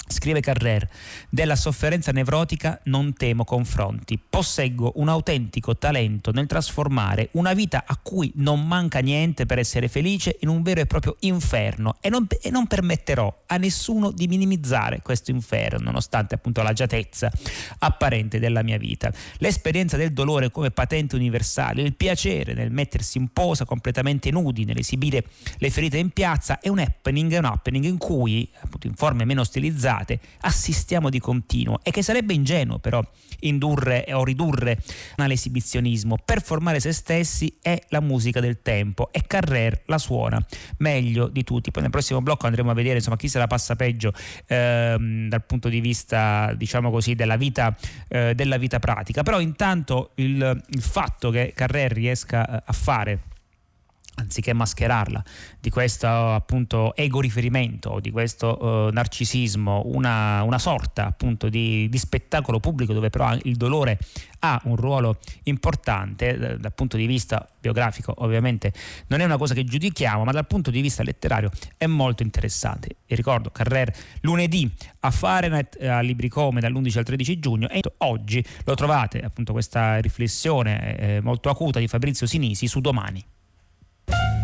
Scrive 0.06 0.40
Carrer, 0.40 0.87
della 1.30 1.56
sofferenza 1.56 2.12
nevrotica 2.12 2.78
non 2.84 3.14
temo 3.14 3.44
confronti, 3.44 4.18
posseggo 4.18 4.92
un 4.96 5.08
autentico 5.08 5.78
talento 5.78 6.30
nel 6.30 6.46
trasformare 6.46 7.30
una 7.32 7.54
vita 7.54 7.84
a 7.87 7.96
cui 7.96 8.30
non 8.37 8.66
manca 8.66 8.99
niente 8.99 9.46
per 9.46 9.58
essere 9.58 9.88
felice 9.88 10.37
in 10.40 10.49
un 10.49 10.62
vero 10.62 10.82
e 10.82 10.87
proprio 10.87 11.16
inferno 11.20 11.96
e 12.02 12.11
non, 12.11 12.26
e 12.42 12.50
non 12.50 12.66
permetterò 12.66 13.44
a 13.46 13.56
nessuno 13.56 14.11
di 14.11 14.28
minimizzare 14.28 15.00
questo 15.00 15.30
inferno, 15.30 15.84
nonostante 15.87 16.34
appunto 16.34 16.62
l'agiatezza 16.62 17.32
apparente 17.78 18.38
della 18.38 18.62
mia 18.62 18.76
vita. 18.76 19.11
L'esperienza 19.38 19.96
del 19.96 20.12
dolore 20.12 20.50
come 20.50 20.70
patente 20.70 21.16
universale, 21.16 21.80
il 21.80 21.94
piacere 21.94 22.52
nel 22.52 22.70
mettersi 22.70 23.16
in 23.16 23.28
posa 23.28 23.64
completamente 23.64 24.30
nudi, 24.30 24.66
nell'esibire 24.66 25.25
le 25.56 25.70
ferite 25.70 25.96
in 25.96 26.11
piazza 26.11 26.61
è 26.61 26.68
un 26.68 26.78
happening, 26.78 27.32
è 27.32 27.38
un 27.38 27.46
happening 27.46 27.84
in 27.84 27.96
cui, 27.96 28.46
appunto 28.61 28.87
in 28.87 28.94
forme 28.94 29.25
meno 29.25 29.44
stilizzate, 29.44 29.92
puntate 29.94 30.18
assistiamo 30.40 31.08
di 31.08 31.20
continuo 31.20 31.80
e 31.82 31.90
che 31.90 32.02
sarebbe 32.02 32.34
ingenuo 32.34 32.78
però 32.78 33.02
indurre 33.40 34.06
o 34.12 34.24
ridurre 34.24 34.78
all'esibizionismo. 35.16 36.16
Per 36.24 36.42
formare 36.42 36.80
se 36.80 36.92
stessi 36.92 37.58
è 37.60 37.78
la 37.88 38.00
musica 38.00 38.40
del 38.40 38.62
tempo 38.62 39.12
e 39.12 39.22
Carrer 39.26 39.82
la 39.86 39.98
suona 39.98 40.44
meglio 40.78 41.28
di 41.28 41.44
tutti. 41.44 41.70
Poi 41.70 41.82
nel 41.82 41.90
prossimo 41.90 42.22
blocco 42.22 42.46
andremo 42.46 42.70
a 42.70 42.74
vedere 42.74 42.96
insomma, 42.96 43.16
chi 43.16 43.28
se 43.28 43.38
la 43.38 43.46
passa 43.46 43.76
peggio 43.76 44.12
ehm, 44.46 45.28
dal 45.28 45.44
punto 45.44 45.68
di 45.68 45.80
vista 45.80 46.52
diciamo 46.56 46.90
così 46.90 47.14
della 47.14 47.36
vita, 47.36 47.76
eh, 48.08 48.34
della 48.34 48.56
vita 48.56 48.78
pratica. 48.78 49.22
Però 49.22 49.40
intanto 49.40 50.12
il, 50.16 50.62
il 50.68 50.82
fatto 50.82 51.30
che 51.30 51.52
Carrer 51.54 51.92
riesca 51.92 52.46
eh, 52.46 52.62
a 52.64 52.72
fare 52.72 53.20
anziché 54.16 54.52
mascherarla, 54.52 55.23
di 55.61 55.71
questo 55.71 56.06
appunto 56.06 56.94
ego 56.94 57.21
riferimento, 57.21 57.99
di 58.00 58.11
questo 58.11 58.59
uh, 58.61 58.92
narcisismo, 58.92 59.83
una, 59.87 60.42
una, 60.42 60.59
sorta 60.59 61.06
appunto 61.06 61.49
di, 61.49 61.88
di, 61.88 61.99
spettacolo 61.99 62.61
pubblico 62.61 62.92
dove 62.92 63.11
però 63.11 63.37
il 63.42 63.56
dolore 63.56 63.99
ha 64.40 64.61
un 64.64 64.76
ruolo 64.76 65.18
importante 65.44 66.28
eh, 66.28 66.59
dal 66.59 66.73
punto 66.75 66.97
di 66.97 67.06
vista 67.06 67.49
biografico, 67.61 68.14
ovviamente 68.18 68.73
non 69.09 69.21
è 69.21 69.25
una 69.25 69.37
cosa 69.37 69.54
che 69.54 69.64
giudichiamo, 69.64 70.25
ma 70.25 70.33
dal 70.33 70.47
punto 70.47 70.71
di 70.71 70.80
vista 70.80 71.02
letterario 71.02 71.50
è 71.76 71.87
molto 71.87 72.23
interessante. 72.23 72.97
E 73.06 73.14
ricordo 73.16 73.50
Carrer 73.50 73.92
lunedì 74.21 74.71
a 75.00 75.11
Fahrenheit 75.11 75.80
a 75.83 76.00
Libricome 76.00 76.61
dall'11 76.61 76.99
al 76.99 77.04
13 77.04 77.38
giugno 77.40 77.68
e 77.68 77.83
oggi 77.99 78.44
lo 78.64 78.75
trovate 78.75 79.21
appunto 79.21 79.52
questa 79.52 79.99
riflessione 79.99 80.97
eh, 80.99 81.21
molto 81.21 81.49
acuta 81.49 81.78
di 81.78 81.88
Fabrizio 81.88 82.26
Sinisi 82.26 82.66
su 82.66 82.80
domani. 82.80 83.33
Bye. 84.06 84.43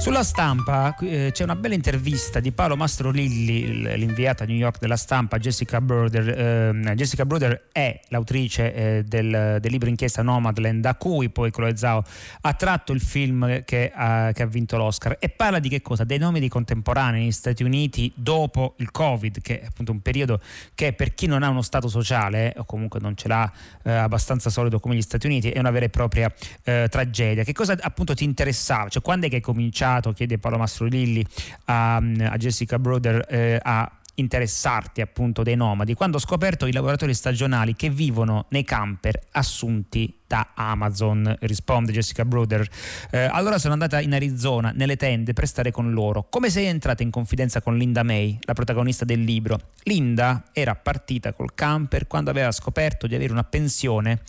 Sulla 0.00 0.22
stampa 0.22 0.96
eh, 1.02 1.28
c'è 1.30 1.44
una 1.44 1.56
bella 1.56 1.74
intervista 1.74 2.40
di 2.40 2.52
Paolo 2.52 2.74
Mastro 2.74 3.10
Lilli, 3.10 3.82
l'inviata 3.98 4.44
a 4.44 4.46
New 4.46 4.56
York 4.56 4.78
della 4.78 4.96
stampa, 4.96 5.36
Jessica 5.36 5.82
Bruder. 5.82 6.74
Eh, 6.74 6.94
Jessica 6.94 7.26
Bruder 7.26 7.68
è 7.70 8.00
l'autrice 8.08 8.74
eh, 8.74 9.04
del, 9.04 9.58
del, 9.60 9.70
libro 9.70 9.90
inchiesta 9.90 10.22
Nomadland, 10.22 10.80
da 10.80 10.94
cui 10.94 11.28
poi 11.28 11.50
Chloe 11.50 11.76
Zhao 11.76 12.02
ha 12.40 12.54
tratto 12.54 12.94
il 12.94 13.02
film 13.02 13.62
che 13.64 13.92
ha, 13.94 14.32
che 14.32 14.42
ha, 14.42 14.46
vinto 14.46 14.78
l'Oscar 14.78 15.18
e 15.20 15.28
parla 15.28 15.58
di 15.58 15.68
che 15.68 15.82
cosa? 15.82 16.04
Dei 16.04 16.16
nomadi 16.16 16.48
contemporanei 16.48 17.20
negli 17.20 17.30
Stati 17.30 17.62
Uniti 17.62 18.10
dopo 18.16 18.76
il 18.78 18.90
Covid, 18.90 19.42
che 19.42 19.60
è 19.60 19.66
appunto 19.66 19.92
un 19.92 20.00
periodo 20.00 20.40
che 20.74 20.94
per 20.94 21.12
chi 21.12 21.26
non 21.26 21.42
ha 21.42 21.50
uno 21.50 21.60
stato 21.60 21.88
sociale 21.88 22.54
o 22.56 22.64
comunque 22.64 23.00
non 23.00 23.16
ce 23.16 23.28
l'ha 23.28 23.52
eh, 23.82 23.92
abbastanza 23.92 24.48
solido 24.48 24.80
come 24.80 24.94
gli 24.94 25.02
Stati 25.02 25.26
Uniti 25.26 25.50
è 25.50 25.58
una 25.58 25.70
vera 25.70 25.84
e 25.84 25.90
propria 25.90 26.32
eh, 26.64 26.86
tragedia. 26.88 27.44
Che 27.44 27.52
cosa 27.52 27.76
appunto 27.78 28.14
ti 28.14 28.24
interessava? 28.24 28.88
Cioè 28.88 29.02
quando 29.02 29.26
è 29.26 29.28
che 29.28 29.36
hai 29.36 29.42
cominciato? 29.90 30.12
chiede 30.12 30.38
Paolo 30.38 30.58
Mastrolilli 30.58 31.24
a, 31.66 31.96
a 31.96 32.36
Jessica 32.36 32.78
Broder 32.78 33.26
eh, 33.28 33.58
a 33.60 33.90
interessarti 34.14 35.00
appunto 35.00 35.42
dei 35.42 35.56
nomadi 35.56 35.94
quando 35.94 36.18
ho 36.18 36.20
scoperto 36.20 36.66
i 36.66 36.72
lavoratori 36.72 37.14
stagionali 37.14 37.74
che 37.74 37.88
vivono 37.88 38.46
nei 38.50 38.64
camper 38.64 39.18
assunti 39.32 40.14
da 40.30 40.52
Amazon, 40.54 41.34
risponde 41.40 41.90
Jessica 41.90 42.24
Bruder. 42.24 42.64
Eh, 43.10 43.18
allora 43.18 43.58
sono 43.58 43.72
andata 43.72 44.00
in 44.00 44.14
Arizona, 44.14 44.70
nelle 44.72 44.94
tende, 44.94 45.32
per 45.32 45.48
stare 45.48 45.72
con 45.72 45.90
loro. 45.90 46.28
Come 46.30 46.50
sei 46.50 46.66
entrata 46.66 47.02
in 47.02 47.10
confidenza 47.10 47.60
con 47.60 47.76
Linda 47.76 48.04
May, 48.04 48.38
la 48.42 48.52
protagonista 48.52 49.04
del 49.04 49.22
libro? 49.22 49.58
Linda 49.82 50.44
era 50.52 50.76
partita 50.76 51.32
col 51.32 51.52
camper 51.52 52.06
quando 52.06 52.30
aveva 52.30 52.52
scoperto 52.52 53.08
di 53.08 53.16
avere 53.16 53.32
una 53.32 53.42
pensione 53.42 54.20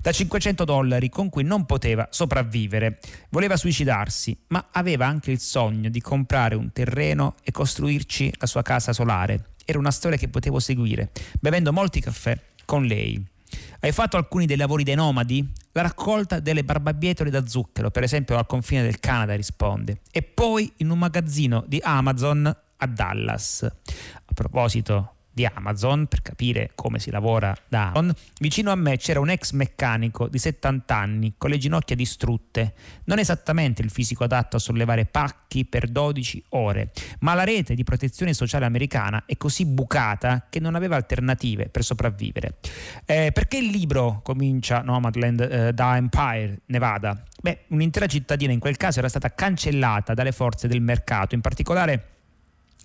da 0.00 0.12
500 0.12 0.64
dollari 0.64 1.08
con 1.08 1.28
cui 1.28 1.42
non 1.42 1.66
poteva 1.66 2.06
sopravvivere. 2.08 3.00
Voleva 3.30 3.56
suicidarsi, 3.56 4.38
ma 4.48 4.68
aveva 4.70 5.06
anche 5.06 5.32
il 5.32 5.40
sogno 5.40 5.88
di 5.88 6.00
comprare 6.00 6.54
un 6.54 6.70
terreno 6.70 7.34
e 7.42 7.50
costruirci 7.50 8.34
la 8.38 8.46
sua 8.46 8.62
casa 8.62 8.92
solare. 8.92 9.54
Era 9.64 9.80
una 9.80 9.90
storia 9.90 10.18
che 10.18 10.28
potevo 10.28 10.60
seguire, 10.60 11.10
bevendo 11.40 11.72
molti 11.72 12.00
caffè 12.00 12.38
con 12.64 12.84
lei. 12.84 13.36
Hai 13.80 13.92
fatto 13.92 14.16
alcuni 14.16 14.46
dei 14.46 14.56
lavori 14.56 14.82
dei 14.82 14.94
nomadi? 14.94 15.46
La 15.72 15.82
raccolta 15.82 16.40
delle 16.40 16.64
barbabietole 16.64 17.30
da 17.30 17.46
zucchero, 17.46 17.90
per 17.90 18.02
esempio 18.02 18.36
al 18.36 18.46
confine 18.46 18.82
del 18.82 19.00
Canada, 19.00 19.34
risponde. 19.34 20.00
E 20.10 20.22
poi 20.22 20.72
in 20.76 20.90
un 20.90 20.98
magazzino 20.98 21.64
di 21.66 21.80
Amazon 21.82 22.46
a 22.76 22.86
Dallas. 22.86 23.62
A 23.62 24.32
proposito 24.34 25.14
di 25.38 25.46
Amazon 25.46 26.06
per 26.06 26.20
capire 26.20 26.72
come 26.74 26.98
si 26.98 27.12
lavora 27.12 27.54
da 27.68 27.90
Amazon, 27.90 28.12
vicino 28.40 28.72
a 28.72 28.74
me 28.74 28.96
c'era 28.96 29.20
un 29.20 29.30
ex 29.30 29.52
meccanico 29.52 30.26
di 30.26 30.38
70 30.38 30.96
anni 30.96 31.34
con 31.38 31.50
le 31.50 31.58
ginocchia 31.58 31.94
distrutte, 31.94 32.74
non 33.04 33.20
esattamente 33.20 33.80
il 33.82 33.90
fisico 33.90 34.24
adatto 34.24 34.56
a 34.56 34.58
sollevare 34.58 35.04
pacchi 35.04 35.64
per 35.64 35.86
12 35.86 36.46
ore, 36.50 36.90
ma 37.20 37.34
la 37.34 37.44
rete 37.44 37.76
di 37.76 37.84
protezione 37.84 38.34
sociale 38.34 38.64
americana 38.64 39.22
è 39.26 39.36
così 39.36 39.64
bucata 39.64 40.46
che 40.50 40.58
non 40.58 40.74
aveva 40.74 40.96
alternative 40.96 41.68
per 41.68 41.84
sopravvivere. 41.84 42.56
Eh, 43.04 43.30
perché 43.32 43.58
il 43.58 43.66
libro 43.66 44.20
comincia 44.24 44.80
Nomadland 44.80 45.40
eh, 45.40 45.72
da 45.72 45.96
Empire, 45.96 46.62
Nevada? 46.66 47.22
Beh, 47.40 47.66
un'intera 47.68 48.06
cittadina 48.06 48.50
in 48.50 48.58
quel 48.58 48.76
caso 48.76 48.98
era 48.98 49.08
stata 49.08 49.32
cancellata 49.32 50.14
dalle 50.14 50.32
forze 50.32 50.66
del 50.66 50.80
mercato, 50.80 51.36
in 51.36 51.40
particolare 51.40 52.17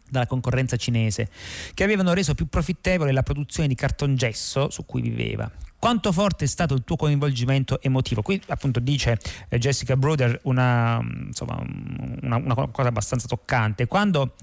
dalla 0.10 0.28
concorrenza 0.28 0.76
cinese, 0.76 1.30
che 1.74 1.84
avevano 1.84 2.14
reso 2.14 2.36
più 2.36 2.48
profittevole 2.48 3.12
la 3.12 3.24
produzione 3.24 3.68
di 3.68 3.76
cartongesso 3.76 4.70
su 4.70 4.86
cui 4.86 5.02
viveva. 5.02 5.50
Quanto 5.80 6.14
forte 6.14 6.46
è 6.46 6.48
stato 6.48 6.76
il 6.76 6.84
tuo 6.86 6.96
coinvolgimento 6.96 7.82
emotivo? 7.82 8.22
Qui 8.22 8.42
appunto 8.48 8.80
dice 8.80 9.20
eh, 9.50 9.58
Jessica 9.58 9.98
Bruder 9.98 10.40
una, 10.44 11.00
insomma, 11.26 11.62
una, 12.22 12.38
una 12.38 12.68
cosa 12.70 12.88
abbastanza 12.88 13.28
toccante. 13.28 13.86
Quando 13.86 14.36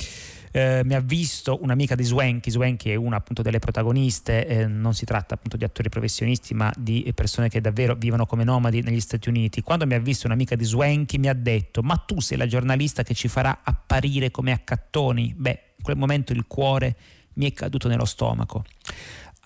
eh, 0.53 0.83
mi 0.85 0.95
ha 0.95 1.01
visto 1.01 1.59
un'amica 1.63 1.95
di 1.95 2.03
Swanky, 2.03 2.51
Swanky 2.51 2.91
è 2.91 2.95
una 2.95 3.17
appunto 3.17 3.43
delle 3.43 3.59
protagoniste, 3.59 4.47
eh, 4.47 4.67
non 4.67 4.95
si 4.95 5.05
tratta 5.05 5.35
appunto 5.35 5.57
di 5.57 5.65
attori 5.65 5.89
professionisti 5.89 6.55
ma 6.55 6.73
di 6.77 7.11
persone 7.15 7.49
che 7.49 7.61
davvero 7.61 7.95
vivono 7.95 8.27
come 8.27 8.45
nomadi 8.45 8.83
negli 8.83 9.01
Stati 9.01 9.29
Uniti. 9.29 9.63
Quando 9.63 9.87
mi 9.87 9.95
ha 9.95 10.01
visto 10.01 10.27
un'amica 10.27 10.57
di 10.57 10.65
Swanky 10.65 11.19
mi 11.19 11.29
ha 11.29 11.35
detto 11.35 11.83
ma 11.83 11.97
tu 11.97 12.21
sei 12.21 12.37
la 12.37 12.47
giornalista 12.47 13.03
che 13.03 13.15
ci 13.15 13.29
farà 13.29 13.61
apparire 13.63 14.31
come 14.31 14.53
accattoni? 14.53 15.35
Beh, 15.37 15.61
in 15.77 15.85
quel 15.85 15.97
momento 15.97 16.33
il 16.33 16.47
cuore 16.47 16.97
mi 17.35 17.49
è 17.49 17.53
caduto 17.53 17.89
nello 17.89 18.05
stomaco 18.05 18.65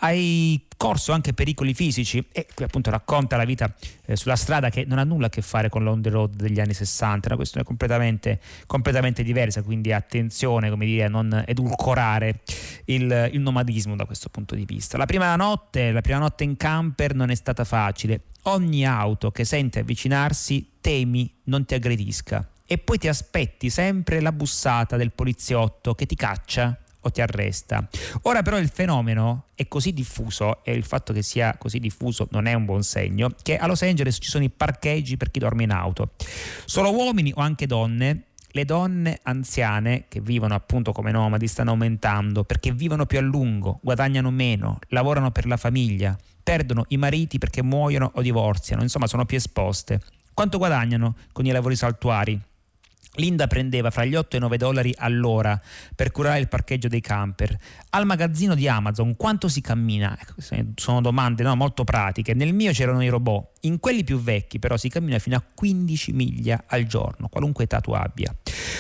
hai 0.05 0.67
corso 0.77 1.13
anche 1.13 1.33
pericoli 1.33 1.73
fisici? 1.73 2.23
E 2.31 2.47
qui 2.55 2.65
appunto 2.65 2.91
racconta 2.91 3.37
la 3.37 3.45
vita 3.45 3.75
eh, 4.05 4.17
sulla 4.17 4.37
strada 4.37 4.69
che 4.69 4.85
non 4.85 4.99
ha 4.99 5.05
nulla 5.05 5.27
a 5.27 5.29
che 5.31 5.41
fare 5.41 5.71
con 5.71 5.83
l'on 5.83 6.03
the 6.03 6.11
road 6.11 6.35
degli 6.37 6.61
anni 6.61 6.75
60, 6.75 7.25
è 7.25 7.27
una 7.29 7.37
questione 7.37 7.65
completamente, 7.65 8.39
completamente 8.67 9.23
diversa, 9.23 9.63
quindi 9.63 9.93
attenzione 9.93 10.69
come 10.69 10.85
dire, 10.85 11.05
a 11.05 11.09
non 11.09 11.43
edulcorare 11.47 12.41
il, 12.87 13.31
il 13.33 13.41
nomadismo 13.41 13.97
da 13.97 14.05
questo 14.05 14.29
punto 14.29 14.55
di 14.55 14.67
vista. 14.67 14.99
La 14.99 15.07
prima 15.07 15.35
notte, 15.37 15.91
la 15.91 16.03
prima 16.03 16.19
notte 16.19 16.45
in 16.45 16.57
camper 16.59 17.15
non 17.15 17.31
è 17.31 17.35
stata 17.35 17.65
facile, 17.65 18.25
ogni 18.43 18.87
auto 18.87 19.31
che 19.31 19.47
sente 19.47 19.81
avvicinarsi 19.81 20.73
temi 20.83 21.33
non 21.45 21.65
ti 21.65 21.75
aggredisca. 21.75 22.47
E 22.67 22.77
poi 22.79 22.99
ti 22.99 23.09
aspetti 23.09 23.71
sempre 23.71 24.21
la 24.21 24.33
bussata 24.33 24.97
del 24.97 25.13
poliziotto 25.13 25.95
che 25.95 26.05
ti 26.05 26.15
caccia 26.15 26.79
o 27.05 27.11
ti 27.11 27.21
arresta. 27.21 27.89
Ora 28.23 28.43
però 28.43 28.59
il 28.59 28.69
fenomeno 28.69 29.47
è 29.55 29.69
così 29.69 29.93
diffuso 29.93 30.65
e 30.65 30.73
il 30.73 30.85
fatto 30.85 31.13
che 31.13 31.23
sia 31.23 31.57
così 31.57 31.79
diffuso 31.79 32.27
non 32.31 32.47
è 32.47 32.55
un 32.55 32.65
buon 32.65 32.83
segno 32.83 33.31
che 33.43 33.57
a 33.57 33.67
Los 33.67 33.83
Angeles 33.83 34.19
ci 34.21 34.31
sono 34.31 34.45
i 34.45 34.51
parcheggi 34.51 35.17
per 35.17 35.31
chi 35.31 35.39
dorme 35.39 35.63
in 35.63 35.71
auto. 35.71 36.11
Solo 36.65 36.93
uomini 36.95 37.33
o 37.35 37.41
anche 37.41 37.67
donne 37.67 38.25
le 38.55 38.65
donne 38.65 39.19
anziane 39.25 40.05
che 40.07 40.21
vivono 40.21 40.55
appunto 40.55 40.93
come 40.93 41.11
nomadi 41.11 41.49
stanno 41.49 41.71
aumentando 41.71 42.45
perché 42.45 42.73
vivono 42.73 43.05
più 43.05 43.19
a 43.19 43.21
lungo, 43.21 43.81
guadagnano 43.83 44.31
meno, 44.31 44.79
lavorano 44.91 45.33
per 45.33 45.47
la 45.47 45.57
famiglia, 45.57 46.17
perdono 46.41 46.85
i 46.89 46.97
mariti 46.97 47.39
perché 47.39 47.65
muoiono 47.65 48.13
o 48.15 48.23
divorziano, 48.23 48.83
insomma 48.83 49.09
sono 49.09 49.25
più 49.25 49.37
esposte. 49.37 50.01
Quanto 50.33 50.59
guadagnano 50.59 51.17
con 51.33 51.47
i 51.47 51.51
lavori 51.51 51.75
saltuari? 51.75 52.41
Linda 53.17 53.47
prendeva 53.47 53.91
fra 53.91 54.05
gli 54.05 54.15
8 54.15 54.35
e 54.35 54.39
i 54.39 54.43
9 54.43 54.57
dollari 54.57 54.95
all'ora 54.97 55.61
per 55.95 56.11
curare 56.11 56.41
il 56.41 56.49
parcheggio 56.49 56.89
dei 56.89 57.01
camper. 57.01 57.57
Al 57.91 58.07
magazzino 58.07 58.55
di 58.55 58.67
Amazon 58.67 59.17
quanto 59.17 59.49
si 59.49 59.61
cammina? 59.61 60.17
Ecco, 60.21 60.35
sono 60.75 61.01
domande 61.01 61.43
no, 61.43 61.55
molto 61.55 61.85
pratiche. 61.85 62.35
Nel 62.35 62.53
mio 62.53 62.73
c'erano 62.73 63.03
i 63.03 63.09
robot. 63.09 63.53
In 63.65 63.81
quelli 63.81 64.05
più 64.05 64.21
vecchi 64.21 64.59
però 64.59 64.77
si 64.77 64.89
cammina 64.89 65.19
fino 65.19 65.37
a 65.37 65.43
15 65.55 66.13
miglia 66.13 66.65
al 66.67 66.85
giorno, 66.85 67.29
qualunque 67.29 67.65
età 67.65 67.81
tu 67.81 67.93
abbia. 67.93 68.35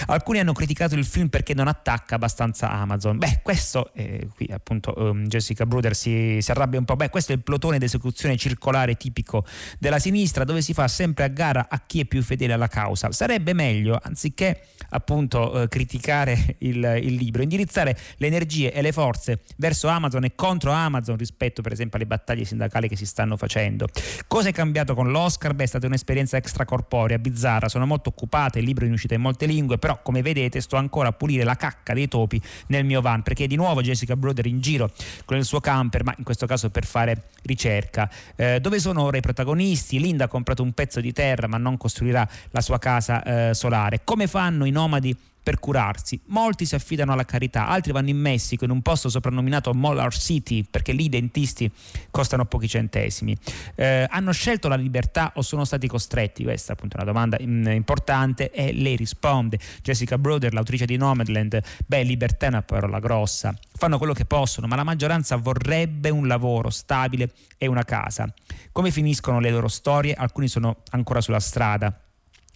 Alcuni 0.06 0.40
hanno 0.40 0.52
criticato 0.52 0.94
il 0.94 1.04
film 1.04 1.28
perché 1.28 1.54
non 1.54 1.68
attacca 1.68 2.16
abbastanza 2.16 2.70
Amazon. 2.70 3.16
Beh, 3.18 3.40
questo, 3.42 3.92
eh, 3.94 4.28
qui 4.34 4.50
appunto 4.52 4.92
um, 4.96 5.26
Jessica 5.26 5.64
Bruder 5.64 5.94
si, 5.94 6.38
si, 6.40 6.50
arrabbia 6.50 6.78
un 6.78 6.84
po'. 6.84 6.96
Beh, 6.96 7.08
questo 7.08 7.32
è 7.32 7.34
il 7.34 7.42
plotone 7.42 7.78
d'esecuzione 7.78 8.36
circolare 8.36 8.96
tipico 8.96 9.44
della 9.78 9.98
sinistra 9.98 10.44
dove 10.44 10.60
si 10.60 10.74
fa 10.74 10.88
sempre 10.88 11.24
a 11.24 11.28
gara 11.28 11.66
a 11.68 11.82
chi 11.86 12.00
è 12.00 12.04
più 12.04 12.22
fedele 12.22 12.52
alla 12.52 12.68
causa. 12.68 13.10
Sarebbe 13.12 13.52
meglio, 13.54 13.98
anziché 14.24 14.60
appunto 14.90 15.62
eh, 15.62 15.68
criticare 15.68 16.56
il, 16.58 17.00
il 17.02 17.14
libro, 17.14 17.42
indirizzare 17.42 17.96
le 18.16 18.26
energie 18.26 18.72
e 18.72 18.80
le 18.80 18.92
forze 18.92 19.40
verso 19.56 19.88
Amazon 19.88 20.24
e 20.24 20.34
contro 20.34 20.70
Amazon 20.70 21.16
rispetto 21.16 21.62
per 21.62 21.72
esempio 21.72 21.98
alle 21.98 22.06
battaglie 22.06 22.44
sindacali 22.44 22.88
che 22.88 22.96
si 22.96 23.06
stanno 23.06 23.36
facendo. 23.36 23.86
Cosa 24.26 24.48
è 24.48 24.52
cambiato 24.52 24.94
con 24.94 25.10
l'Oscar? 25.10 25.54
Beh, 25.54 25.64
è 25.64 25.66
stata 25.66 25.86
un'esperienza 25.86 26.36
extracorporea, 26.36 27.18
bizzarra, 27.18 27.68
sono 27.68 27.86
molto 27.86 28.10
occupata, 28.10 28.58
il 28.58 28.64
libro 28.64 28.84
è 28.84 28.86
in 28.86 28.94
uscita 28.94 29.14
in 29.14 29.20
molte 29.20 29.46
lingue, 29.46 29.78
però 29.78 30.00
come 30.00 30.22
vedete 30.22 30.60
sto 30.60 30.76
ancora 30.76 31.08
a 31.08 31.12
pulire 31.12 31.44
la 31.44 31.56
cacca 31.56 31.92
dei 31.92 32.08
topi 32.08 32.40
nel 32.68 32.84
mio 32.84 33.00
van, 33.00 33.22
perché 33.22 33.46
di 33.46 33.56
nuovo 33.56 33.82
Jessica 33.82 34.16
Broder 34.16 34.46
in 34.46 34.60
giro 34.60 34.90
con 35.24 35.36
il 35.36 35.44
suo 35.44 35.60
camper, 35.60 36.04
ma 36.04 36.14
in 36.16 36.24
questo 36.24 36.46
caso 36.46 36.70
per 36.70 36.84
fare 36.84 37.24
ricerca. 37.42 38.08
Eh, 38.36 38.60
dove 38.60 38.78
sono 38.78 39.02
ora 39.02 39.16
i 39.16 39.20
protagonisti? 39.20 39.98
Linda 39.98 40.24
ha 40.24 40.28
comprato 40.28 40.62
un 40.62 40.72
pezzo 40.72 41.00
di 41.00 41.12
terra 41.12 41.48
ma 41.48 41.58
non 41.58 41.76
costruirà 41.76 42.26
la 42.50 42.60
sua 42.60 42.78
casa 42.78 43.22
eh, 43.50 43.54
solare. 43.54 44.02
Come 44.14 44.28
fanno 44.28 44.64
i 44.64 44.70
nomadi 44.70 45.16
per 45.42 45.58
curarsi. 45.58 46.20
Molti 46.26 46.66
si 46.66 46.76
affidano 46.76 47.12
alla 47.12 47.24
carità, 47.24 47.66
altri 47.66 47.90
vanno 47.90 48.10
in 48.10 48.16
Messico 48.16 48.62
in 48.64 48.70
un 48.70 48.80
posto 48.80 49.08
soprannominato 49.08 49.74
Molar 49.74 50.14
City 50.16 50.62
perché 50.62 50.92
lì 50.92 51.06
i 51.06 51.08
dentisti 51.08 51.68
costano 52.12 52.44
pochi 52.44 52.68
centesimi. 52.68 53.36
Eh, 53.74 54.06
hanno 54.08 54.30
scelto 54.30 54.68
la 54.68 54.76
libertà 54.76 55.32
o 55.34 55.42
sono 55.42 55.64
stati 55.64 55.88
costretti? 55.88 56.44
Questa 56.44 56.70
è 56.70 56.76
appunto 56.76 56.94
una 56.94 57.04
domanda 57.04 57.36
mm, 57.42 57.66
importante 57.72 58.52
e 58.52 58.72
lei 58.72 58.94
risponde. 58.94 59.58
Jessica 59.82 60.16
Broder, 60.16 60.52
l'autrice 60.52 60.86
di 60.86 60.96
Nomadland, 60.96 61.60
beh, 61.84 62.04
libertà 62.04 62.46
è 62.46 62.50
una 62.50 62.62
parola 62.62 63.00
grossa. 63.00 63.52
Fanno 63.72 63.98
quello 63.98 64.12
che 64.12 64.26
possono, 64.26 64.68
ma 64.68 64.76
la 64.76 64.84
maggioranza 64.84 65.34
vorrebbe 65.34 66.10
un 66.10 66.28
lavoro 66.28 66.70
stabile 66.70 67.32
e 67.58 67.66
una 67.66 67.82
casa. 67.82 68.32
Come 68.70 68.92
finiscono 68.92 69.40
le 69.40 69.50
loro 69.50 69.66
storie? 69.66 70.14
Alcuni 70.14 70.46
sono 70.46 70.82
ancora 70.90 71.20
sulla 71.20 71.40
strada 71.40 71.98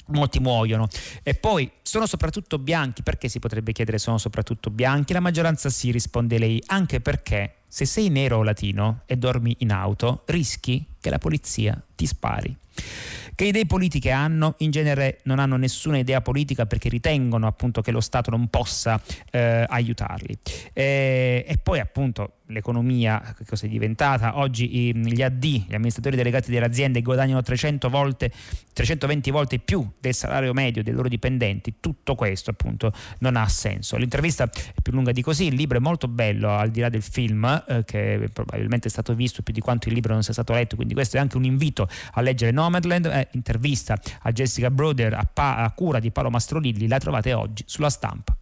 molti 0.08 0.40
muoiono. 0.40 0.88
E 1.22 1.34
poi 1.34 1.70
sono 1.82 2.06
soprattutto 2.06 2.58
bianchi? 2.58 3.02
Perché 3.02 3.28
si 3.28 3.38
potrebbe 3.38 3.72
chiedere 3.72 3.98
sono 3.98 4.18
soprattutto 4.18 4.70
bianchi? 4.70 5.12
La 5.12 5.20
maggioranza 5.20 5.70
sì 5.70 5.90
risponde 5.90 6.38
lei 6.38 6.62
anche 6.66 7.00
perché 7.00 7.54
se 7.68 7.84
sei 7.84 8.08
nero 8.08 8.38
o 8.38 8.42
latino 8.42 9.02
e 9.06 9.16
dormi 9.16 9.56
in 9.58 9.72
auto 9.72 10.22
rischi 10.26 10.84
che 11.00 11.10
la 11.10 11.18
polizia 11.18 11.80
ti 11.94 12.06
spari 12.06 12.56
Che 13.38 13.44
idee 13.44 13.66
politiche 13.66 14.10
hanno? 14.10 14.56
In 14.58 14.72
genere 14.72 15.20
non 15.22 15.38
hanno 15.38 15.56
nessuna 15.56 15.96
idea 15.96 16.20
politica 16.20 16.66
perché 16.66 16.88
ritengono 16.88 17.46
appunto 17.46 17.82
che 17.82 17.92
lo 17.92 18.00
Stato 18.00 18.32
non 18.32 18.48
possa 18.48 19.00
eh, 19.30 19.64
aiutarli. 19.68 20.36
Eh, 20.72 21.44
e 21.46 21.58
poi 21.62 21.78
appunto 21.78 22.38
l'economia 22.48 23.34
che 23.36 23.44
cosa 23.44 23.66
è 23.66 23.68
diventata. 23.68 24.38
Oggi 24.38 24.94
gli 24.94 25.22
AD, 25.22 25.44
gli 25.44 25.74
amministratori 25.74 26.16
delegati 26.16 26.50
delle 26.50 26.66
aziende, 26.66 27.02
guadagnano 27.02 27.42
300 27.42 27.88
volte, 27.88 28.30
320 28.72 29.30
volte 29.30 29.58
più 29.58 29.88
del 29.98 30.14
salario 30.14 30.52
medio 30.52 30.82
dei 30.82 30.92
loro 30.92 31.08
dipendenti. 31.08 31.74
Tutto 31.80 32.14
questo 32.14 32.50
appunto 32.50 32.92
non 33.20 33.36
ha 33.36 33.46
senso. 33.48 33.96
L'intervista 33.96 34.44
è 34.44 34.80
più 34.82 34.92
lunga 34.92 35.12
di 35.12 35.22
così, 35.22 35.46
il 35.46 35.54
libro 35.54 35.78
è 35.78 35.80
molto 35.80 36.08
bello 36.08 36.50
al 36.50 36.70
di 36.70 36.80
là 36.80 36.88
del 36.88 37.02
film 37.02 37.44
eh, 37.68 37.84
che 37.84 38.28
probabilmente 38.32 38.88
è 38.88 38.90
stato 38.90 39.14
visto 39.14 39.42
più 39.42 39.52
di 39.52 39.60
quanto 39.60 39.88
il 39.88 39.94
libro 39.94 40.12
non 40.12 40.22
sia 40.22 40.32
stato 40.32 40.52
letto, 40.52 40.76
quindi 40.76 40.94
questo 40.94 41.16
è 41.16 41.20
anche 41.20 41.36
un 41.36 41.44
invito 41.44 41.88
a 42.12 42.20
leggere 42.20 42.50
Nomadland, 42.50 43.06
eh, 43.06 43.27
intervista 43.32 43.98
a 44.22 44.32
Jessica 44.32 44.70
Broder 44.70 45.14
a, 45.14 45.24
pa- 45.24 45.56
a 45.56 45.70
cura 45.72 45.98
di 45.98 46.10
Paolo 46.10 46.30
Mastrolilli, 46.30 46.88
la 46.88 46.98
trovate 46.98 47.32
oggi 47.32 47.64
sulla 47.66 47.90
stampa. 47.90 48.36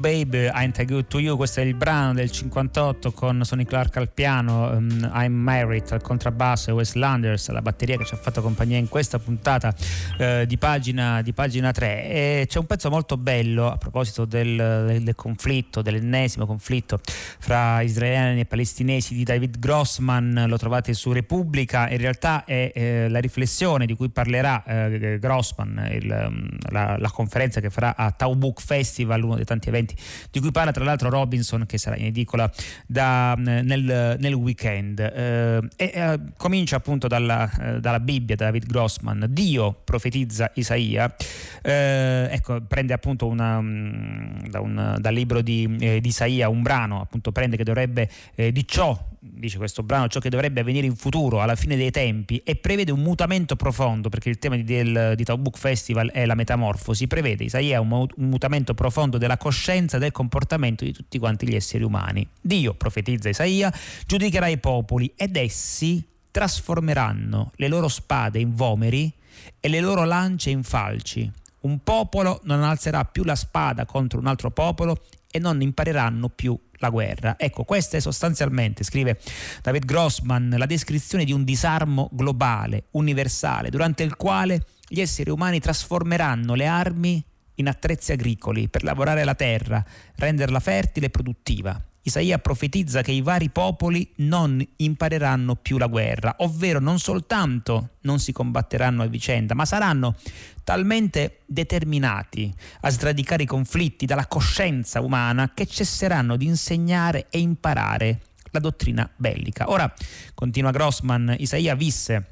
Babe, 0.00 0.48
Ain't 0.48 0.78
I 0.78 0.86
Good 0.86 1.08
To 1.08 1.18
You, 1.18 1.36
questo 1.36 1.60
è 1.60 1.62
il 1.62 1.74
brano 1.74 2.14
del 2.14 2.30
58 2.30 3.12
con 3.12 3.44
Sonny 3.44 3.64
Clark 3.64 3.98
al 3.98 4.08
piano, 4.08 4.70
um, 4.70 5.10
I'm 5.12 5.34
Married 5.34 5.84
al 5.90 6.00
contrabbasso 6.00 6.70
e 6.70 6.72
Wes 6.72 6.94
Landers 6.94 7.50
alla 7.50 7.60
batteria 7.60 7.98
che 7.98 8.06
ci 8.06 8.14
ha 8.14 8.16
fatto 8.16 8.40
compagnia 8.40 8.78
in 8.78 8.88
questa 8.88 9.18
puntata 9.18 9.74
uh, 10.18 10.46
di, 10.46 10.56
pagina, 10.56 11.20
di, 11.20 11.34
pagina, 11.34 11.70
3 11.70 12.08
e 12.08 12.46
c'è 12.48 12.58
un 12.58 12.64
pezzo 12.64 12.88
molto 12.88 13.18
bello 13.18 13.70
a 13.70 13.76
proposito 13.76 14.24
del, 14.24 14.56
del, 14.56 15.02
del 15.02 15.14
conflitto, 15.14 15.82
dell'ennesimo 15.82 16.46
conflitto 16.46 16.98
fra 17.38 17.82
israeliani 17.82 18.40
e 18.40 18.44
palestinesi 18.46 19.14
di 19.14 19.22
David 19.22 19.58
Grossman, 19.58 20.46
lo 20.48 20.56
trovate 20.56 20.94
su 20.94 21.12
Repubblica, 21.12 21.90
in 21.90 21.98
realtà 21.98 22.44
è 22.46 22.72
eh, 22.74 23.08
la 23.10 23.18
riflessione 23.18 23.84
di 23.84 23.94
cui 23.94 24.08
parlerà 24.08 24.64
eh, 24.64 25.18
Grossman, 25.20 25.90
il, 25.92 26.26
um, 26.26 26.48
la, 26.70 26.96
la, 26.98 27.10
conferenza 27.10 27.60
che 27.60 27.68
farà 27.68 27.94
a 27.94 28.10
Taubuk 28.12 28.62
Festival, 28.62 29.22
uno 29.22 29.34
dei 29.34 29.44
tanti 29.44 29.68
eventi 29.68 29.88
eventi, 29.90 29.94
di 30.30 30.40
cui 30.40 30.50
parla 30.50 30.72
tra 30.72 30.84
l'altro 30.84 31.08
Robinson 31.10 31.66
che 31.66 31.78
sarà 31.78 31.96
in 31.96 32.06
edicola 32.06 32.50
da, 32.86 33.34
nel, 33.36 34.16
nel, 34.18 34.32
weekend. 34.32 35.00
Eh, 35.00 35.68
e 35.76 35.90
eh, 35.94 36.18
comincia 36.36 36.76
appunto 36.76 37.08
dalla, 37.08 37.50
eh, 37.50 37.80
dalla, 37.80 38.00
Bibbia, 38.00 38.36
da 38.36 38.46
David 38.46 38.66
Grossman, 38.66 39.26
Dio 39.30 39.80
profetizza 39.84 40.50
Isaia, 40.54 41.14
eh, 41.62 42.28
ecco, 42.30 42.60
prende 42.62 42.92
appunto 42.92 43.26
una, 43.26 43.60
mm, 43.60 44.46
da 44.48 44.60
un, 44.60 44.96
dal 44.98 45.14
libro 45.14 45.40
di, 45.40 45.66
di, 45.76 46.08
Isaia 46.08 46.48
un 46.48 46.62
brano, 46.62 47.00
appunto 47.00 47.32
prende 47.32 47.56
che 47.56 47.64
dovrebbe 47.64 48.08
di 48.34 48.66
ciò 48.66 48.98
dice 49.22 49.58
questo 49.58 49.82
brano, 49.82 50.08
ciò 50.08 50.18
che 50.18 50.30
dovrebbe 50.30 50.60
avvenire 50.60 50.86
in 50.86 50.96
futuro 50.96 51.42
alla 51.42 51.54
fine 51.54 51.76
dei 51.76 51.90
tempi 51.90 52.38
e 52.38 52.56
prevede 52.56 52.90
un 52.90 53.00
mutamento 53.00 53.54
profondo 53.54 54.08
perché 54.08 54.30
il 54.30 54.38
tema 54.38 54.56
di, 54.56 54.64
del, 54.64 55.12
di 55.14 55.24
Tau 55.24 55.36
Book 55.36 55.58
Festival 55.58 56.10
è 56.10 56.24
la 56.24 56.34
metamorfosi, 56.34 57.06
prevede 57.06 57.44
Isaia 57.44 57.80
un, 57.80 57.92
un 57.92 58.28
mutamento 58.28 58.72
profondo 58.72 59.18
della 59.18 59.36
coscienza 59.36 59.98
e 59.98 60.00
del 60.00 60.12
comportamento 60.12 60.84
di 60.84 60.92
tutti 60.92 61.18
quanti 61.18 61.46
gli 61.46 61.54
esseri 61.54 61.84
umani. 61.84 62.26
Dio, 62.40 62.72
profetizza 62.74 63.28
Isaia, 63.28 63.72
giudicherà 64.06 64.46
i 64.48 64.58
popoli 64.58 65.12
ed 65.14 65.36
essi 65.36 66.02
trasformeranno 66.30 67.52
le 67.56 67.68
loro 67.68 67.88
spade 67.88 68.38
in 68.38 68.54
vomeri 68.54 69.12
e 69.60 69.68
le 69.68 69.80
loro 69.80 70.04
lance 70.04 70.48
in 70.48 70.62
falci. 70.62 71.30
Un 71.60 71.82
popolo 71.82 72.40
non 72.44 72.62
alzerà 72.62 73.04
più 73.04 73.22
la 73.24 73.34
spada 73.34 73.84
contro 73.84 74.18
un 74.18 74.26
altro 74.26 74.50
popolo 74.50 75.02
e 75.30 75.38
non 75.38 75.60
impareranno 75.60 76.28
più 76.28 76.58
la 76.80 76.90
guerra. 76.90 77.36
Ecco, 77.38 77.64
questa 77.64 77.96
è 77.96 78.00
sostanzialmente, 78.00 78.84
scrive 78.84 79.18
David 79.62 79.84
Grossman, 79.84 80.54
la 80.56 80.66
descrizione 80.66 81.24
di 81.24 81.32
un 81.32 81.44
disarmo 81.44 82.08
globale, 82.12 82.86
universale, 82.92 83.70
durante 83.70 84.02
il 84.02 84.16
quale 84.16 84.64
gli 84.88 85.00
esseri 85.00 85.30
umani 85.30 85.60
trasformeranno 85.60 86.54
le 86.54 86.66
armi 86.66 87.24
in 87.54 87.68
attrezzi 87.68 88.12
agricoli 88.12 88.68
per 88.68 88.82
lavorare 88.82 89.24
la 89.24 89.34
terra, 89.34 89.84
renderla 90.16 90.60
fertile 90.60 91.06
e 91.06 91.10
produttiva. 91.10 91.80
Isaia 92.02 92.38
profetizza 92.38 93.02
che 93.02 93.12
i 93.12 93.20
vari 93.20 93.50
popoli 93.50 94.10
non 94.16 94.66
impareranno 94.76 95.54
più 95.56 95.76
la 95.76 95.86
guerra, 95.86 96.36
ovvero 96.38 96.80
non 96.80 96.98
soltanto 96.98 97.96
non 98.02 98.18
si 98.18 98.32
combatteranno 98.32 99.02
a 99.02 99.06
vicenda, 99.06 99.54
ma 99.54 99.66
saranno 99.66 100.16
talmente 100.64 101.40
determinati 101.44 102.52
a 102.80 102.90
sradicare 102.90 103.42
i 103.42 103.46
conflitti 103.46 104.06
dalla 104.06 104.26
coscienza 104.26 105.00
umana 105.02 105.52
che 105.52 105.66
cesseranno 105.66 106.36
di 106.36 106.46
insegnare 106.46 107.26
e 107.28 107.38
imparare 107.38 108.20
la 108.50 108.60
dottrina 108.60 109.08
bellica. 109.14 109.70
Ora, 109.70 109.92
continua 110.34 110.70
Grossman, 110.70 111.34
Isaia 111.38 111.74
visse 111.74 112.26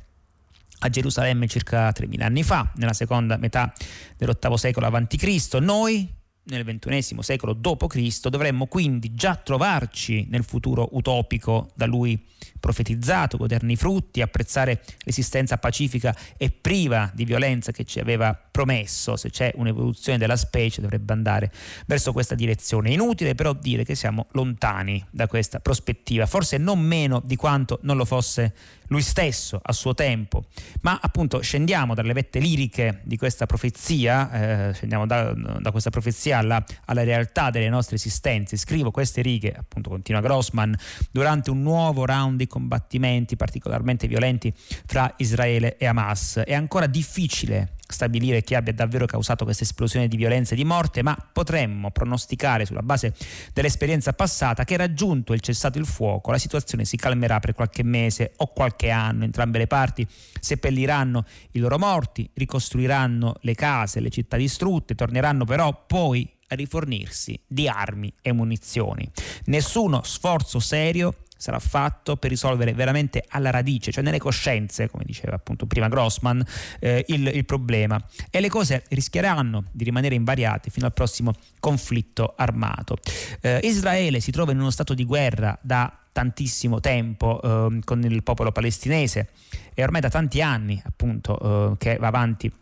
a 0.81 0.89
Gerusalemme 0.89 1.47
circa 1.47 1.89
3.000 1.91 2.23
anni 2.23 2.43
fa, 2.43 2.71
nella 2.77 2.93
seconda 2.93 3.37
metà 3.37 3.73
dell'VIII 4.17 4.57
secolo 4.57 4.87
a.C. 4.87 5.55
Noi 5.61 6.09
nel 6.49 6.65
XXI 6.65 7.17
secolo 7.21 7.53
d.C., 7.53 8.29
dovremmo 8.29 8.67
quindi 8.67 9.15
già 9.15 9.37
trovarci 9.37 10.27
nel 10.31 10.45
futuro 10.45 10.89
utopico 10.93 11.71
da 11.75 11.87
lui 11.87 12.21
profetizzato, 12.59 13.37
goderne 13.37 13.73
i 13.73 13.77
frutti, 13.77 14.21
apprezzare 14.21 14.83
l'esistenza 15.01 15.59
pacifica 15.59 16.15
e 16.37 16.51
priva 16.51 17.11
di 17.15 17.25
violenza 17.25 17.73
che 17.73 17.85
ci 17.85 18.01
aveva 18.01 18.35
promesso, 18.35 19.17
se 19.17 19.31
c'è 19.31 19.53
un'evoluzione 19.55 20.19
della 20.19 20.37
specie 20.37 20.81
dovrebbe 20.81 21.13
andare 21.13 21.53
verso 21.87 22.13
questa 22.13 22.35
direzione. 22.35 22.93
Inutile 22.93 23.35
però 23.35 23.53
dire 23.53 23.85
che 23.85 23.95
siamo 23.95 24.27
lontani 24.33 25.05
da 25.11 25.27
questa 25.27 25.61
prospettiva, 25.61 26.27
forse 26.27 26.57
non 26.59 26.81
meno 26.81 27.23
di 27.25 27.37
quanto 27.37 27.79
non 27.83 27.97
lo 27.97 28.05
fosse 28.05 28.55
lui 28.89 29.03
stesso 29.03 29.61
a 29.63 29.73
suo 29.73 29.95
tempo. 29.95 30.47
Ma 30.83 30.99
appunto 31.01 31.41
scendiamo 31.41 31.95
dalle 31.95 32.13
vette 32.13 32.39
liriche 32.39 33.01
di 33.05 33.17
questa 33.17 33.47
profezia, 33.47 34.69
eh, 34.69 34.75
scendiamo 34.75 35.07
da, 35.07 35.33
da, 35.33 35.71
questa 35.71 35.91
profezia 35.91 36.39
alla, 36.39 36.63
alla, 36.87 37.05
realtà 37.05 37.51
delle 37.51 37.69
nostre 37.69 37.97
esistenze. 37.97 38.57
Scrivo 38.57 38.91
queste 38.91 39.23
righe, 39.23 39.55
appunto 39.57 39.91
continua 39.91 40.21
Grossman, 40.21 40.77
durante 41.11 41.51
un 41.51 41.63
nuovo 41.63 42.05
round 42.05 42.39
di 42.39 42.47
combattimenti 42.47 43.37
particolarmente 43.37 44.07
violenti 44.07 44.53
fra 44.87 45.13
Israele 45.19 45.77
e 45.77 45.87
Hamas. 45.87 46.43
È 46.45 46.55
ancora 46.55 46.87
difficile 46.87 47.77
stabilire 47.89 48.43
chi 48.43 48.55
abbia 48.55 48.73
davvero 48.73 49.07
causato 49.07 49.45
questa 49.45 49.65
esplosione 49.65 50.09
di 50.09 50.17
violenza 50.17 50.53
e 50.53 50.57
di 50.57 50.65
morte, 50.65 51.03
ma 51.03 51.17
potremmo 51.33 51.91
pronosticare 51.91 52.67
sulla 52.67 52.83
base 52.83 53.15
dell'esperienza 53.53 54.13
passata 54.13 54.65
che 54.65 54.77
raggiunto 54.77 55.33
il 55.33 55.41
cessato 55.41 55.79
il 55.79 55.87
fuoco 55.87 56.31
la 56.31 56.39
situazione 56.39 56.85
si 56.85 56.97
calmerà 56.97 57.41
per 57.41 57.55
qualche 57.55 57.83
mese 57.83 58.33
o 58.37 58.53
qualche 58.53 58.91
anno, 58.91 59.25
entrambe 59.25 59.59
le 59.59 59.67
parti 59.67 60.07
seppelliranno 60.41 61.25
i 61.53 61.59
loro 61.59 61.79
morti, 61.79 62.29
ricostruiranno 62.35 63.37
le 63.41 63.55
case, 63.55 64.01
le 64.01 64.11
città 64.11 64.37
distrutte, 64.37 64.95
torneranno 64.95 65.45
però 65.45 65.85
poi 65.87 66.29
a 66.49 66.55
rifornirsi 66.55 67.39
di 67.47 67.69
armi 67.69 68.13
e 68.23 68.33
munizioni. 68.33 69.09
Nessuno 69.47 70.03
sforzo 70.03 70.59
serio 70.61 71.15
sarà 71.39 71.59
fatto 71.59 72.17
per 72.17 72.29
risolvere 72.29 72.75
veramente 72.75 73.25
alla 73.29 73.51
radice, 73.51 73.91
cioè 73.91 74.03
nelle 74.03 74.19
coscienze, 74.19 74.91
come 74.91 75.05
diceva 75.07 75.37
appunto 75.37 75.65
prima 75.65 75.89
Grossman, 75.89 76.45
eh, 76.81 77.05
il, 77.09 77.27
il, 77.29 77.45
problema. 77.47 77.99
E 78.31 78.41
le 78.41 78.49
cose 78.49 78.85
rischieranno 78.91 79.65
di 79.73 79.85
rimanere 79.85 80.15
invariate 80.15 80.69
fino 80.69 80.85
al 80.85 80.93
prossimo 80.93 81.33
conflitto 81.61 82.35
armato. 82.37 82.99
Eh, 83.41 83.61
Israele 83.63 84.21
si 84.21 84.33
trova 84.33 84.53
in 84.53 84.61
uno 84.61 84.71
stato 84.71 84.93
di 84.93 85.05
guerra 85.05 85.57
da 85.63 85.97
tantissimo 86.11 86.81
tempo 86.81 87.41
eh, 87.41 87.81
con 87.85 88.03
il 88.03 88.23
popolo 88.25 88.51
palestinese 88.51 89.29
e 89.73 89.83
ormai 89.85 90.01
da 90.01 90.09
tanti 90.09 90.43
anni 90.43 90.83
appunto 90.85 91.73
eh, 91.73 91.77
che 91.79 91.97
va 91.97 92.09
avanti 92.09 92.53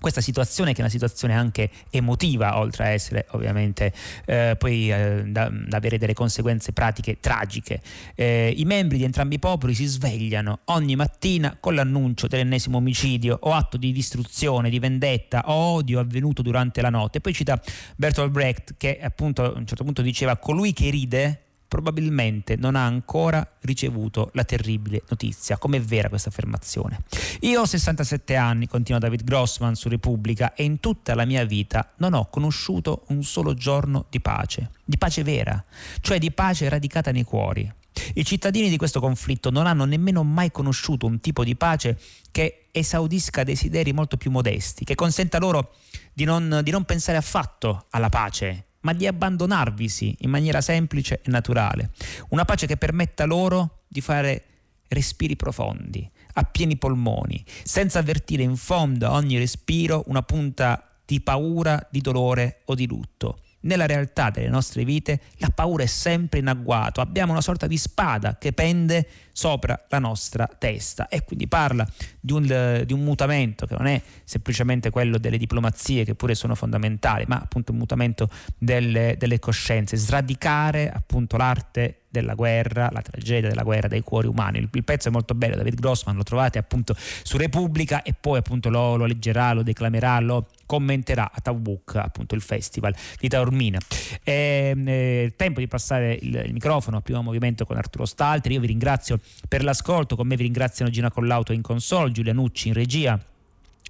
questa 0.00 0.20
situazione 0.20 0.72
che 0.72 0.78
è 0.78 0.80
una 0.80 0.90
situazione 0.90 1.34
anche 1.34 1.70
emotiva 1.90 2.58
oltre 2.58 2.84
a 2.84 2.88
essere 2.88 3.26
ovviamente 3.30 3.92
eh, 4.26 4.56
poi 4.58 4.92
eh, 4.92 5.24
da, 5.26 5.50
da, 5.50 5.76
avere 5.76 5.98
delle 5.98 6.14
conseguenze 6.14 6.72
pratiche 6.72 7.18
tragiche. 7.20 7.80
Eh, 8.14 8.52
i 8.56 8.64
membri 8.64 8.98
di 8.98 9.04
entrambi 9.04 9.36
i 9.36 9.38
popoli 9.38 9.74
si 9.74 9.86
svegliano 9.86 10.60
ogni 10.66 10.96
mattina 10.96 11.56
con 11.58 11.74
l'annuncio 11.74 12.26
dell'ennesimo 12.26 12.78
omicidio 12.78 13.38
o 13.40 13.52
atto 13.52 13.76
di 13.76 13.92
distruzione 13.92 14.70
di 14.70 14.78
vendetta 14.78 15.42
o 15.46 15.54
odio 15.54 16.00
avvenuto 16.00 16.42
durante 16.42 16.80
la 16.80 16.90
notte. 16.90 17.20
Poi 17.20 17.32
cita 17.32 17.60
Bertolt 17.96 18.30
Brecht 18.30 18.74
che 18.76 18.98
appunto 19.00 19.44
a 19.44 19.56
un 19.56 19.66
certo 19.66 19.84
punto 19.84 20.02
diceva 20.02 20.36
colui 20.36 20.72
che 20.72 20.90
ride 20.90 21.42
probabilmente 21.68 22.56
non 22.56 22.74
ha 22.74 22.84
ancora 22.84 23.46
ricevuto 23.60 24.30
la 24.32 24.44
terribile 24.44 25.02
notizia. 25.08 25.58
Com'è 25.58 25.80
vera 25.80 26.08
questa 26.08 26.30
affermazione? 26.30 27.02
Io 27.40 27.60
ho 27.60 27.66
67 27.66 28.34
anni, 28.34 28.66
continua 28.66 28.98
David 28.98 29.22
Grossman 29.22 29.74
su 29.74 29.88
Repubblica, 29.88 30.54
e 30.54 30.64
in 30.64 30.80
tutta 30.80 31.14
la 31.14 31.26
mia 31.26 31.44
vita 31.44 31.92
non 31.98 32.14
ho 32.14 32.28
conosciuto 32.30 33.04
un 33.08 33.22
solo 33.22 33.54
giorno 33.54 34.06
di 34.08 34.20
pace, 34.20 34.70
di 34.82 34.96
pace 34.96 35.22
vera, 35.22 35.62
cioè 36.00 36.18
di 36.18 36.32
pace 36.32 36.68
radicata 36.68 37.12
nei 37.12 37.24
cuori. 37.24 37.70
I 38.14 38.24
cittadini 38.24 38.68
di 38.68 38.76
questo 38.76 39.00
conflitto 39.00 39.50
non 39.50 39.66
hanno 39.66 39.84
nemmeno 39.84 40.22
mai 40.22 40.50
conosciuto 40.50 41.06
un 41.06 41.20
tipo 41.20 41.44
di 41.44 41.56
pace 41.56 41.98
che 42.30 42.68
esaudisca 42.70 43.42
desideri 43.42 43.92
molto 43.92 44.16
più 44.16 44.30
modesti, 44.30 44.84
che 44.84 44.94
consenta 44.94 45.38
loro 45.38 45.74
di 46.12 46.24
non, 46.24 46.60
di 46.62 46.70
non 46.70 46.84
pensare 46.84 47.18
affatto 47.18 47.86
alla 47.90 48.08
pace, 48.08 48.67
ma 48.88 48.94
di 48.94 49.06
abbandonarvisi 49.06 50.16
in 50.20 50.30
maniera 50.30 50.62
semplice 50.62 51.20
e 51.22 51.28
naturale. 51.28 51.90
Una 52.30 52.46
pace 52.46 52.66
che 52.66 52.78
permetta 52.78 53.26
loro 53.26 53.82
di 53.86 54.00
fare 54.00 54.44
respiri 54.88 55.36
profondi, 55.36 56.10
a 56.32 56.44
pieni 56.44 56.78
polmoni, 56.78 57.44
senza 57.64 57.98
avvertire 57.98 58.42
in 58.42 58.56
fondo 58.56 59.06
a 59.06 59.12
ogni 59.12 59.36
respiro 59.36 60.04
una 60.06 60.22
punta 60.22 61.00
di 61.04 61.20
paura, 61.20 61.86
di 61.90 62.00
dolore 62.00 62.62
o 62.64 62.74
di 62.74 62.86
lutto. 62.86 63.40
Nella 63.60 63.86
realtà 63.86 64.30
delle 64.30 64.48
nostre 64.48 64.84
vite 64.84 65.20
la 65.38 65.50
paura 65.52 65.82
è 65.82 65.86
sempre 65.86 66.38
in 66.38 66.46
agguato, 66.46 67.00
abbiamo 67.00 67.32
una 67.32 67.40
sorta 67.40 67.66
di 67.66 67.76
spada 67.76 68.38
che 68.38 68.52
pende 68.52 69.06
sopra 69.32 69.84
la 69.88 69.98
nostra 69.98 70.48
testa 70.58 71.08
e 71.08 71.24
quindi 71.24 71.46
parla 71.46 71.86
di 72.20 72.32
un, 72.32 72.82
di 72.84 72.92
un, 72.92 73.04
mutamento 73.04 73.66
che 73.66 73.76
non 73.76 73.86
è 73.86 74.00
semplicemente 74.24 74.90
quello 74.90 75.16
delle 75.18 75.38
diplomazie 75.38 76.04
che 76.04 76.14
pure 76.14 76.34
sono 76.34 76.54
fondamentali, 76.54 77.24
ma 77.28 77.36
appunto 77.36 77.72
un 77.72 77.78
mutamento 77.78 78.28
delle, 78.56 79.16
delle 79.16 79.38
coscienze, 79.38 79.96
sradicare 79.96 80.90
appunto 80.90 81.36
l'arte 81.36 82.02
della 82.08 82.34
guerra, 82.34 82.88
la 82.90 83.02
tragedia 83.02 83.48
della 83.48 83.62
guerra 83.62 83.88
dai 83.88 84.02
cuori 84.02 84.26
umani. 84.26 84.58
Il, 84.58 84.68
il, 84.72 84.84
pezzo 84.84 85.08
è 85.08 85.10
molto 85.10 85.34
bello, 85.34 85.56
David 85.56 85.78
Grossman, 85.78 86.16
lo 86.16 86.22
trovate 86.22 86.58
appunto 86.58 86.94
su 86.96 87.36
Repubblica 87.36 88.02
e 88.02 88.14
poi 88.18 88.38
appunto 88.38 88.70
lo, 88.70 88.96
lo 88.96 89.04
leggerà, 89.04 89.52
lo 89.52 89.62
declamerà, 89.62 90.18
lo 90.20 90.48
commenterà 90.66 91.30
a 91.32 91.40
Tawbuk, 91.40 91.96
appunto 91.96 92.34
il 92.34 92.40
festival 92.40 92.94
di 93.18 93.28
Taormina. 93.28 93.78
È, 94.22 94.74
è 94.74 95.32
tempo 95.36 95.60
di 95.60 95.66
passare 95.66 96.18
il, 96.20 96.42
il 96.46 96.52
microfono 96.52 96.98
a 96.98 97.00
primo 97.00 97.22
movimento 97.22 97.64
con 97.64 97.76
Arturo 97.76 98.04
Stalteri. 98.04 98.54
Io 98.54 98.60
vi 98.60 98.66
ringrazio 98.68 99.18
per 99.46 99.62
l'ascolto, 99.62 100.16
con 100.16 100.26
me 100.26 100.36
vi 100.36 100.44
ringraziano 100.44 100.90
Gina 100.90 101.10
Collauto 101.10 101.52
in 101.52 101.62
console, 101.62 102.12
Giulia 102.12 102.32
Nucci 102.32 102.68
in 102.68 102.74
regia. 102.74 103.18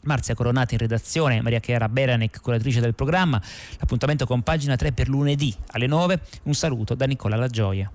Marzia 0.02 0.34
Coronata 0.34 0.74
in 0.74 0.80
redazione, 0.80 1.42
Maria 1.42 1.58
Chiara 1.58 1.88
Beranec, 1.88 2.40
curatrice 2.40 2.80
del 2.80 2.94
programma. 2.94 3.42
L'appuntamento 3.78 4.26
con 4.26 4.42
pagina 4.42 4.76
3 4.76 4.92
per 4.92 5.08
lunedì 5.08 5.54
alle 5.72 5.86
9. 5.86 6.20
Un 6.44 6.54
saluto 6.54 6.94
da 6.94 7.04
Nicola 7.04 7.36
La 7.36 7.48
Gioia. 7.48 7.90